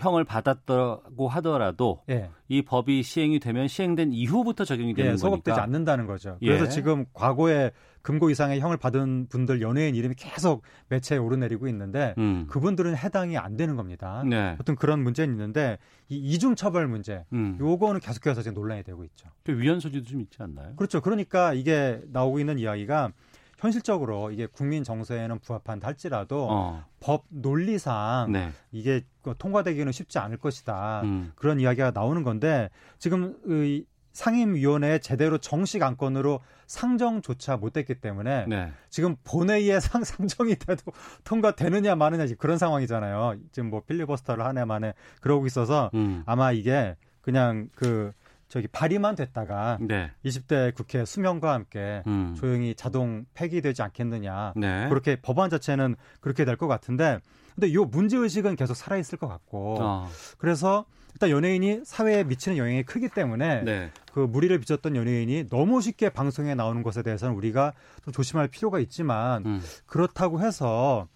[0.00, 2.30] 형을 받았다고 하더라도 예.
[2.48, 5.62] 이 법이 시행이 되면 시행된 이후부터 적용이 되는 예, 소급되지 거니까.
[5.62, 6.38] 않는다는 거죠.
[6.42, 6.46] 예.
[6.46, 7.70] 그래서 지금 과거에
[8.02, 12.46] 금고 이상의 형을 받은 분들 연예인 이름이 계속 매체에 오르내리고 있는데 음.
[12.48, 14.22] 그분들은 해당이 안 되는 겁니다.
[14.26, 14.56] 네.
[14.58, 15.78] 어떤 그런 문제는 있는데
[16.08, 17.58] 이 이중 처벌 문제 음.
[17.60, 19.28] 요거는 계속해서 지금 논란이 되고 있죠.
[19.44, 20.74] 그 위헌 소지도 좀 있지 않나요?
[20.76, 21.02] 그렇죠.
[21.02, 23.12] 그러니까 이게 나오고 있는 이야기가
[23.60, 26.84] 현실적으로 이게 국민 정서에는 부합한다 할지라도 어.
[26.98, 28.52] 법 논리상 네.
[28.72, 29.02] 이게
[29.38, 31.02] 통과되기는 쉽지 않을 것이다.
[31.04, 31.32] 음.
[31.36, 38.72] 그런 이야기가 나오는 건데 지금 의 상임위원회 제대로 정식 안건으로 상정조차 못됐기 때문에 네.
[38.88, 40.92] 지금 본회의에 상, 상정이 돼도
[41.24, 43.36] 통과되느냐 마느냐 그런 상황이잖아요.
[43.52, 46.22] 지금 뭐 필리버스터를 한 해 만에 그러고 있어서 음.
[46.26, 48.12] 아마 이게 그냥 그
[48.50, 50.10] 저기 발의만 됐다가 네.
[50.24, 52.34] 20대 국회 수명과 함께 음.
[52.36, 54.52] 조용히 자동 폐기되지 않겠느냐.
[54.56, 54.88] 네.
[54.88, 57.20] 그렇게 법안 자체는 그렇게 될 것 같은데
[57.54, 60.08] 근데 이 문제 의식은 계속 살아 있을 것 같고 어.
[60.36, 60.84] 그래서
[61.14, 63.90] 일단 연예인이 사회에 미치는 영향이 크기 때문에 네.
[64.12, 67.72] 그 무리를 빚었던 연예인이 너무 쉽게 방송에 나오는 것에 대해서는 우리가
[68.04, 69.60] 좀 조심할 필요가 있지만 음.
[69.86, 71.06] 그렇다고 해서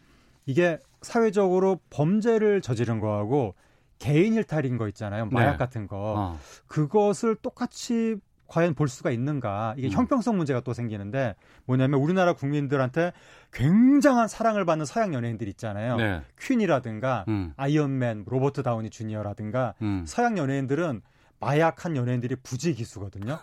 [0.46, 3.54] 이게 사회적으로 범죄를 저지른 거하고
[3.98, 5.26] 개인 일탈인 거 있잖아요.
[5.26, 5.56] 마약 네.
[5.56, 6.14] 같은 거.
[6.16, 6.38] 어.
[6.66, 8.16] 그것을 똑같이
[8.46, 9.74] 과연 볼 수가 있는가?
[9.76, 9.92] 이게 음.
[9.92, 11.34] 형평성 문제가 또 생기는데
[11.64, 13.12] 뭐냐면 우리나라 국민들한테
[13.52, 15.96] 굉장한 사랑을 받는 서양 연예인들 있잖아요.
[15.96, 16.22] 네.
[16.40, 17.52] 퀸이라든가 음.
[17.56, 20.04] 아이언맨, 로버트 다우니 주니어라든가 음.
[20.06, 21.00] 서양 연예인들은
[21.44, 23.38] 마약한 연예인들이 부지기수거든요.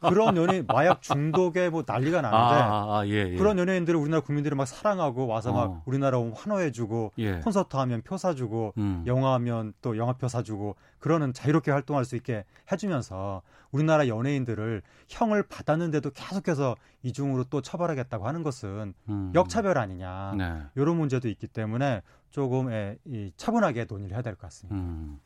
[0.00, 3.36] 그런 연예인 마약 중독에 뭐 난리가 나는데 아, 아, 예, 예.
[3.36, 5.82] 그런 연예인들을 우리나라 국민들이 막 사랑하고 와서 막 어.
[5.86, 7.40] 우리나라 오면 환호해주고 예.
[7.40, 9.04] 콘서트 하면 표 사주고 음.
[9.06, 16.10] 영화 하면 또 영화표 사주고 그러는 자유롭게 활동할 수 있게 해주면서 우리나라 연예인들을 형을 받았는데도
[16.10, 19.32] 계속해서 이중으로 또 처벌하겠다고 하는 것은 음.
[19.34, 20.62] 역차별 아니냐 네.
[20.74, 24.76] 이런 문제도 있기 때문에 조금 예, 이 차분하게 논의를 해야 될 것 같습니다.
[24.76, 25.20] 음.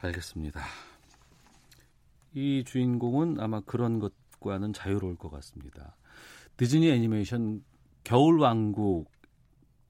[0.00, 0.60] 알겠습니다.
[2.34, 5.96] 이 주인공은 아마 그런 것과는 자유로울 것 같습니다.
[6.56, 7.62] 디즈니 애니메이션
[8.02, 9.10] 겨울왕국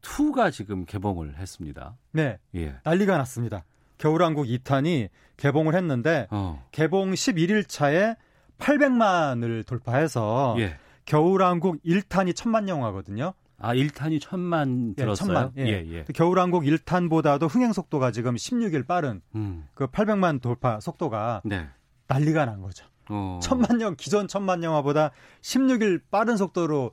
[0.03, 1.97] 2가 지금 개봉을 했습니다.
[2.13, 2.77] 네, 예.
[2.85, 3.65] 난리가 났습니다.
[3.99, 6.65] 겨울왕국 2탄이 개봉을 했는데 어.
[6.73, 8.17] 개봉 11일 차에
[8.59, 10.77] 800만을 돌파해서 예.
[11.07, 13.35] 겨울왕국 1탄이 천만 영화거든요.
[13.59, 15.27] 아, 1탄이 천만 예, 들었어요?
[15.27, 15.53] 천만.
[15.57, 15.67] 예.
[15.67, 16.05] 예, 예.
[16.13, 19.67] 겨울왕국 1탄보다도 흥행 속도가 지금 16일 빠른 음.
[19.75, 21.69] 그 800만 돌파 속도가 네.
[22.07, 22.87] 난리가 난 거죠.
[23.09, 23.39] 어.
[23.43, 25.11] 천만 영 기존 천만 영화보다
[25.43, 26.93] 16일 빠른 속도로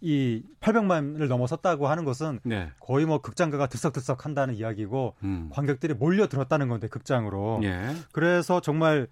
[0.00, 2.70] 이 800만을 넘어섰다고 하는 것은 네.
[2.80, 5.48] 거의 뭐 극장가가 들썩들썩 한다는 이야기고 음.
[5.52, 7.60] 관객들이 몰려들었다는 건데 극장으로.
[7.62, 7.94] 예.
[8.10, 9.06] 그래서 정말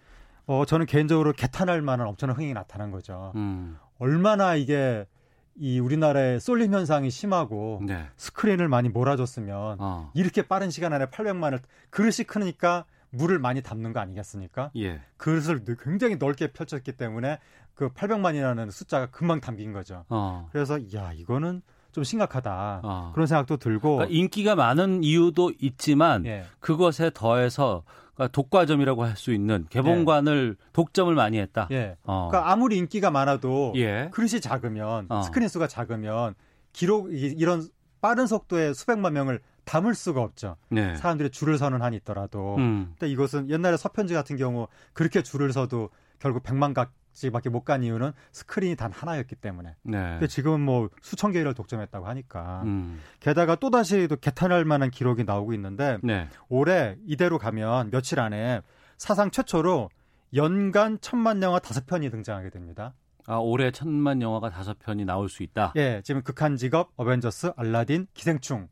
[0.46, 3.30] 어 저는 개인적으로 개탄할 만한 엄청난 흥행이 나타난 거죠.
[3.36, 3.78] 음.
[3.98, 5.06] 얼마나 이게
[5.54, 8.06] 이 우리나라의 쏠림 현상이 심하고 네.
[8.16, 10.10] 스크린을 많이 몰아줬으면 어.
[10.14, 14.70] 이렇게 빠른 시간 안에 800만을 그릇이 크니까 물을 많이 담는 거 아니겠습니까?
[14.76, 15.00] 예.
[15.16, 17.38] 그릇을 굉장히 넓게 펼쳤기 때문에
[17.74, 20.04] 그 800만이라는 숫자가 금방 담긴 거죠.
[20.08, 20.48] 어.
[20.52, 23.10] 그래서 야 이거는 좀 심각하다 어.
[23.14, 26.44] 그런 생각도 들고 그러니까 인기가 많은 이유도 있지만 예.
[26.60, 27.82] 그것에 더해서
[28.14, 31.66] 그러니까 독과점이라고 할 수 있는 개봉관을 독점을 많이 했다.
[31.72, 31.96] 예.
[32.04, 32.28] 어.
[32.30, 34.08] 그러니까 아무리 인기가 많아도 예.
[34.12, 35.22] 그릇이 작으면 어.
[35.22, 36.34] 스크린 수가 작으면
[36.72, 37.66] 기록 이- 이런
[38.00, 39.40] 빠른 속도의 수백만 명을
[39.70, 40.56] 담을 수가 없죠.
[40.68, 40.96] 네.
[40.96, 42.56] 사람들이 줄을 서는 한이 있더라도.
[42.56, 42.88] 음.
[42.98, 48.10] 근데 이것은 옛날에 서편지 같은 경우 그렇게 줄을 서도 결국 100만 각지밖에 못 간 이유는
[48.32, 49.76] 스크린이 단 하나였기 때문에.
[49.84, 49.98] 네.
[50.14, 52.62] 근데 지금은 뭐 수천 개를 독점했다고 하니까.
[52.64, 53.00] 음.
[53.20, 56.26] 게다가 또 다시 또 개탄할 만한 기록이 나오고 있는데 네.
[56.48, 58.62] 올해 이대로 가면 며칠 안에
[58.98, 59.88] 사상 최초로
[60.34, 62.94] 연간 천만 영화 다섯 편이 등장하게 됩니다.
[63.26, 65.74] 아, 올해 천만 영화가 다섯 편이 나올 수 있다.
[65.76, 68.68] 예, 지금 극한 직업, 어벤져스, 알라딘, 기생충.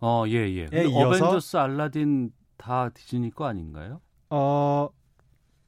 [0.00, 0.66] 어, 예, 예.
[0.66, 4.00] 근데 이어서- 어벤져스 알라딘 다 디즈니 거 아닌가요?
[4.30, 4.88] 어,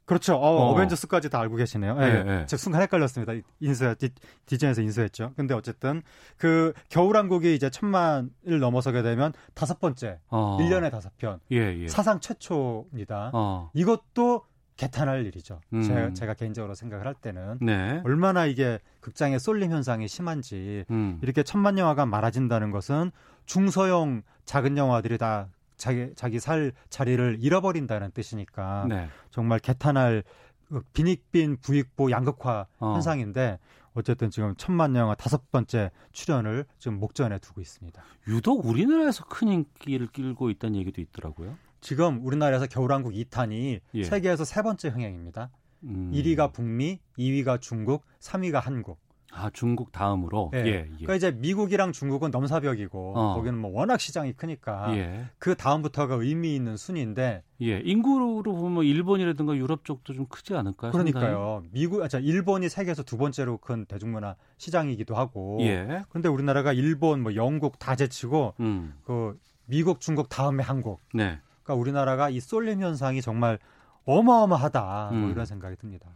[0.05, 0.35] 그렇죠.
[0.35, 0.71] 어, 어.
[0.71, 0.75] 어.
[0.75, 1.95] 벤져스까지다 알고 계시네요.
[1.99, 2.45] 예, 예, 예.
[2.47, 3.33] 제가 순간 헷갈렸습니다.
[3.59, 4.09] 인수, 디,
[4.47, 5.33] 디즈니에서 인수했죠.
[5.35, 6.01] 근데 어쨌든
[6.35, 10.57] 그 겨울왕국이 이제 천만을 넘어서게 되면 다섯 번째, 어.
[10.59, 11.39] 일 1년에 다섯 편.
[11.51, 11.87] 예, 예.
[11.87, 13.31] 사상 최초입니다.
[13.33, 13.69] 어.
[13.75, 14.45] 이것도
[14.77, 15.59] 개탄할 일이죠.
[15.73, 15.81] 음.
[15.83, 17.57] 제가, 제가 개인적으로 생각을 할 때는.
[17.61, 18.01] 네.
[18.05, 21.19] 얼마나 이게 극장의 쏠림 현상이 심한지 음.
[21.21, 23.11] 이렇게 천만 영화가 많아진다는 것은
[23.49, 29.09] 중소형 작은 영화들이 다 자기 자기 살 자리를 잃어버린다는 뜻이니까 네.
[29.31, 30.23] 정말 개탄할
[30.67, 32.93] 그 빈익빈 부익부 양극화 어.
[32.93, 33.57] 현상인데
[33.95, 37.99] 어쨌든 지금 천만 영화 다섯 번째 출연을 지금 목전에 두고 있습니다.
[38.27, 41.57] 유독 우리나라에서 큰 인기를 끌고 있다는 얘기도 있더라고요.
[41.81, 44.03] 지금 우리나라에서 겨울왕국 2탄이 예.
[44.03, 45.49] 세계에서 세 번째 흥행입니다.
[45.85, 46.11] 음.
[46.13, 48.99] 1위가 북미, 2위가 중국, 3위가 한국.
[49.39, 50.51] 아, 중국 다음으로.
[50.53, 50.59] 예.
[50.59, 50.83] 예, 예.
[50.89, 53.35] 그러니까 이제 미국이랑 중국은 넘사벽이고 어.
[53.35, 55.25] 거기는 뭐 워낙 시장이 크니까 예.
[55.37, 57.79] 그 다음부터가 의미 있는 순위인데 예.
[57.79, 60.91] 인구로 보면 일본이라든가 유럽 쪽도 좀 크지 않을까요?
[60.91, 61.63] 그러니까요.
[61.71, 65.57] 미국, 아, 자, 일본이 세계에서 두 번째로 큰 대중문화 시장이기도 하고.
[65.59, 65.69] 상당히?
[65.69, 66.03] 예.
[66.09, 68.93] 그런데 우리나라가 일본, 뭐 영국 다 제치고 음.
[69.03, 70.99] 그 미국, 중국 다음에 한국.
[71.13, 71.39] 네.
[71.63, 73.59] 그러니까 우리나라가 이 쏠림 현상이 정말
[74.05, 75.09] 어마어마하다.
[75.13, 75.31] 뭐 음.
[75.31, 76.07] 이런 생각이 듭니다.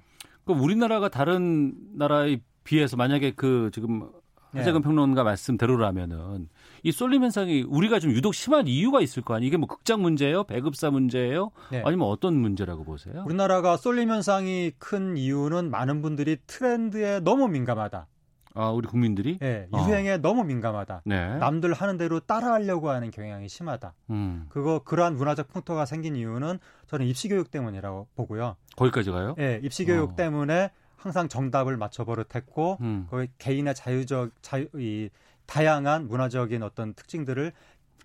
[0.46, 4.10] 그럼 우리나라가 다른 나라에 비해서 만약에 그 지금
[4.54, 4.84] 하재근 예.
[4.84, 6.48] 평론가 말씀대로라면은
[6.84, 9.48] 이 쏠림 현상이 우리가 좀 유독 심한 이유가 있을 거 아니에요?
[9.48, 10.44] 이게 뭐 극장 문제예요?
[10.44, 11.52] 배급사 문제예요?
[11.72, 11.82] 네.
[11.86, 13.24] 아니면 어떤 문제라고 보세요?
[13.26, 18.08] 우리나라가 쏠림 현상이 큰 이유는 많은 분들이 트렌드에 너무 민감하다.
[18.56, 19.40] 아, 우리 국민들이?
[19.42, 19.84] 예, 어.
[19.88, 21.02] 유행에 너무 민감하다.
[21.06, 21.38] 네.
[21.40, 23.94] 남들 하는 대로 따라하려고 하는 경향이 심하다.
[24.12, 24.46] 음.
[24.50, 28.56] 그거 그러한 문화적 풍토가 생긴 이유는 저는 입시 교육 때문이라고 보고요.
[28.76, 29.34] 거기까지 가요?
[29.40, 30.16] 예, 입시 교육 어.
[30.16, 30.70] 때문에
[31.04, 33.08] 항상 정답을 맞춰 버릇했고 음.
[33.10, 35.10] 거기 개인의 자유적 자유 이
[35.46, 37.52] 다양한 문화적인 어떤 특징들을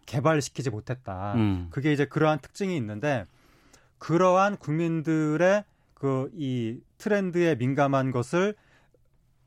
[0.07, 1.35] 개발시키지 못했다.
[1.37, 1.69] 음.
[1.71, 3.25] 그게 이제 그러한 특징이 있는데
[3.99, 8.55] 그러한 국민들의 그 이 트렌드에 민감한 것을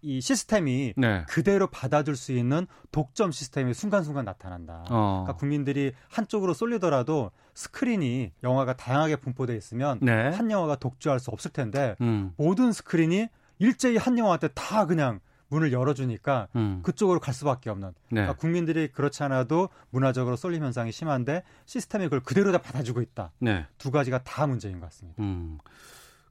[0.04, 1.24] 이 시스템이 네.
[1.28, 4.84] 그대로 받아줄 수 있는 독점 시스템이 순간순간 나타난다.
[4.90, 5.24] 어.
[5.24, 10.30] 그러니까 국민들이 한쪽으로 쏠리더라도 스크린이 영화가 다양하게 분포돼 있으면 네.
[10.30, 12.34] 한 영화가 독주할 수 없을 텐데 음.
[12.38, 13.28] 모든 스크린이
[13.62, 16.80] 일제히 한 영화한테 다 그냥 문을 열어주니까 음.
[16.82, 17.90] 그쪽으로 갈 수밖에 없는.
[18.10, 18.22] 네.
[18.22, 23.32] 그러니까 국민들이 그렇지 않아도 문화적으로 쏠림 현상이 심한데 시스템이 그걸 그대로 다 받아주고 있다.
[23.40, 23.68] 네.
[23.78, 25.22] 두 가지가 다 문제인 것 같습니다.
[25.22, 25.60] 음.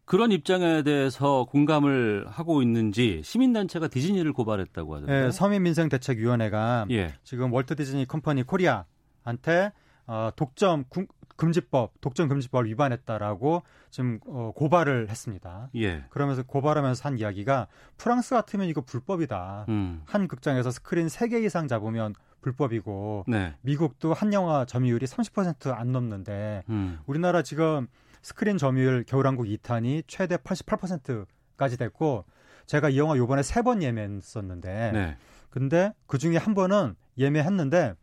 [0.07, 5.27] 그런 입장에 대해서 공감을 하고 있는지 시민단체가 디즈니를 고발했다고 하던데.
[5.27, 7.15] 예, 서민민생대책위원회가 예.
[7.23, 9.71] 지금 월트 디즈니 컴퍼니 코리아한테
[10.11, 11.07] 어, 독점 금-
[11.37, 15.71] 금지법, 독점 금지법을 위반했다라고 지금 어, 고발을 했습니다.
[15.77, 16.05] 예.
[16.11, 19.67] 그러면서 고발하면서 한 이야기가 프랑스 같으면 이거 불법이다.
[19.69, 20.03] 음.
[20.05, 23.55] 한 극장에서 스크린 3개 이상 잡으면 불법이고 네.
[23.63, 26.99] 미국도 한 영화 점유율이 30%안 넘는데 음.
[27.07, 27.87] 우리나라 지금
[28.21, 32.25] 스크린 점유율 겨울왕국 2탄이 최대 88%까지 됐고
[32.67, 35.17] 제가 이 영화 요번에 세 번 예매했었는데 네.
[35.51, 37.95] 근데 그 중에 한 번은 예매했는데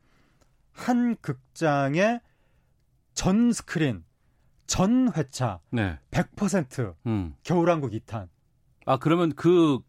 [0.77, 2.21] 한 극장에
[3.13, 4.03] 전 스크린
[4.67, 5.97] 전 회차 네.
[6.11, 7.33] 100% 음.
[7.43, 8.27] 겨울왕국 2탄
[8.85, 9.79] 아, 그러면 그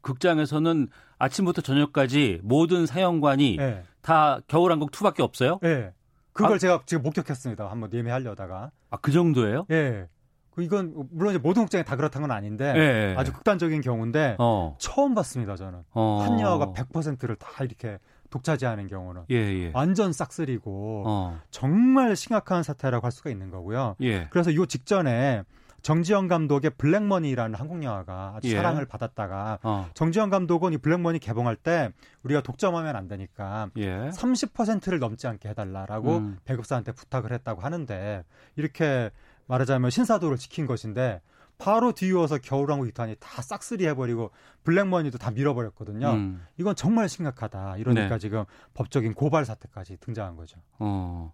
[0.00, 3.84] 극장에서는 아침부터 저녁까지 모든 사연관이 예.
[4.00, 5.60] 다 겨울왕국 2밖에 없어요?
[5.64, 5.92] 예.
[6.32, 6.58] 그걸 아.
[6.58, 7.70] 제가 지금 목격했습니다.
[7.70, 8.72] 한번 예매하려다가.
[8.90, 9.66] 아, 그 정도예요?
[9.70, 10.08] 예.
[10.50, 13.14] 그 이건 물론 이제 모든 극장이 다 그렇다는 건 아닌데 예.
[13.16, 14.76] 아주 극단적인 경우인데 어.
[14.78, 15.56] 처음 봤습니다.
[15.56, 16.20] 저는 어.
[16.24, 17.98] 한 영화가 100%를 다 이렇게
[18.32, 19.70] 독차지하는 경우는 예, 예.
[19.72, 21.40] 완전 싹쓸이고 어.
[21.50, 23.94] 정말 심각한 사태라고 할 수가 있는 거고요.
[24.00, 24.26] 예.
[24.30, 25.44] 그래서 요 직전에
[25.82, 28.56] 정지영 감독의 블랙머니라는 한국 영화가 아주 예.
[28.56, 29.88] 사랑을 받았다가 어.
[29.94, 31.90] 정지영 감독은 이 블랙머니 개봉할 때
[32.22, 34.10] 우리가 독점하면 안 되니까 예.
[34.10, 36.38] 30%를 넘지 않게 해달라라고 음.
[36.44, 38.24] 배급사한테 부탁을 했다고 하는데
[38.56, 39.10] 이렇게
[39.46, 41.20] 말하자면 신사도를 지킨 것인데
[41.58, 44.30] 바로 뒤이어서 겨울왕국 2탄이 다 싹쓸이 해버리고
[44.64, 46.10] 블랙머니도 다 밀어버렸거든요.
[46.10, 46.42] 음.
[46.58, 47.76] 이건 정말 심각하다.
[47.76, 48.18] 이러니까 네.
[48.18, 48.44] 지금
[48.74, 50.60] 법적인 고발 사태까지 등장한 거죠.
[50.78, 51.32] 어.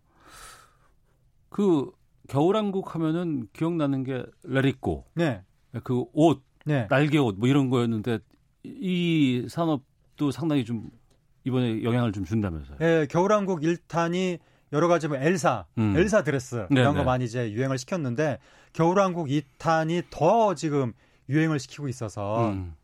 [1.49, 1.91] 그
[2.29, 5.07] 겨울왕국 하면은 기억나는 게 레리꼬.
[5.15, 5.43] 네,
[5.83, 6.87] 그 옷, 네.
[6.89, 8.19] 날개 옷 뭐 이런 거였는데
[8.65, 10.91] 이 산업도 상당히 좀
[11.45, 12.77] 이번에 영향을 좀 준다면서요.
[12.83, 14.39] 예, 겨울왕국 1탄이
[14.73, 15.97] 여러 가지 뭐 엘사, 음.
[15.97, 17.01] 엘사 드레스 네, 이런 네.
[17.01, 18.39] 거 많이 이제 유행을 시켰는데
[18.73, 20.93] 겨울왕국 2탄이 더 지금
[21.29, 22.75] 유행을 시키고 있어서 음.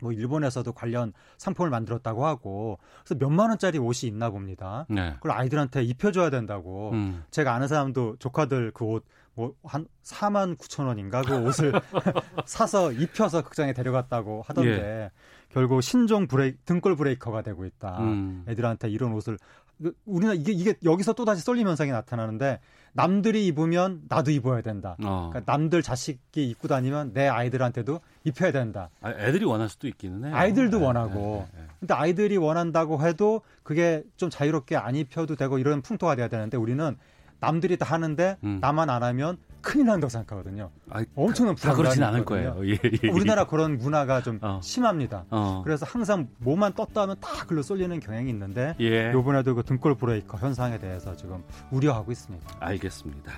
[0.00, 4.86] 뭐 일본에서도 관련 상품을 만들었다고 하고 그래서 몇만 원짜리 옷이 있나 봅니다.
[4.88, 5.14] 네.
[5.14, 6.90] 그걸 아이들한테 입혀줘야 된다고.
[6.92, 7.24] 음.
[7.30, 9.04] 제가 아는 사람도 조카들 그 옷
[9.36, 11.72] 뭐한 4만 9천 원인가 그 옷을
[12.46, 15.10] 사서 입혀서 극장에 데려갔다고 하던데 예.
[15.50, 17.98] 결국 신종 브레이 등골 브레이커가 되고 있다.
[18.00, 18.44] 음.
[18.48, 19.65] 애들한테 이런 옷을 그
[20.04, 22.60] 우리는 이게 이게 여기서 또 다시 쏠림 현상이 나타나는데
[22.92, 24.96] 남들이 입으면 나도 입어야 된다.
[25.04, 25.28] 어.
[25.30, 28.88] 그러니까 남들 자식이 입고 다니면 내 아이들한테도 입혀야 된다.
[29.02, 30.34] 아, 애들이 원할 수도 있기는 해요.
[30.34, 31.46] 아이들도 네, 원하고.
[31.52, 31.66] 네, 네.
[31.78, 36.96] 근데 아이들이 원한다고 해도 그게 좀 자유롭게 안 입혀도 되고 이런 풍토가 돼야 되는데 우리는
[37.40, 38.58] 남들이 다 하는데 음.
[38.60, 40.70] 나만 안 하면 큰일 난다고 생각하거든요.
[40.90, 42.24] 아이, 엄청난 다 불안감이 그렇진 않을.
[42.24, 42.56] 거예요.
[42.68, 43.08] 예, 예.
[43.08, 44.60] 우리나라 그런 문화가 좀 어.
[44.62, 45.24] 심합니다.
[45.30, 45.62] 어.
[45.64, 49.10] 그래서 항상 뭐만 떴다 하면 다 글로 쏠리는 경향이 있는데 예.
[49.12, 52.58] 요번에도 그 등골 브레이커 현상에 대해서 지금 우려하고 있습니다.
[52.60, 53.32] 알겠습니다.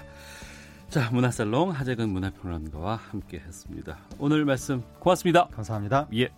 [0.90, 3.96] 자, 문화살롱 하재근 문화평론가와 함께 했습니다.
[4.18, 5.48] 오늘 말씀 고맙습니다.
[5.48, 6.08] 감사합니다.
[6.14, 6.28] 예.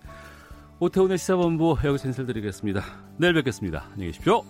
[0.78, 2.82] 오태훈의 시사본부 여기서 인사드리겠습니다.
[3.18, 3.84] 내일 뵙겠습니다.
[3.92, 4.44] 안녕히 계십시오.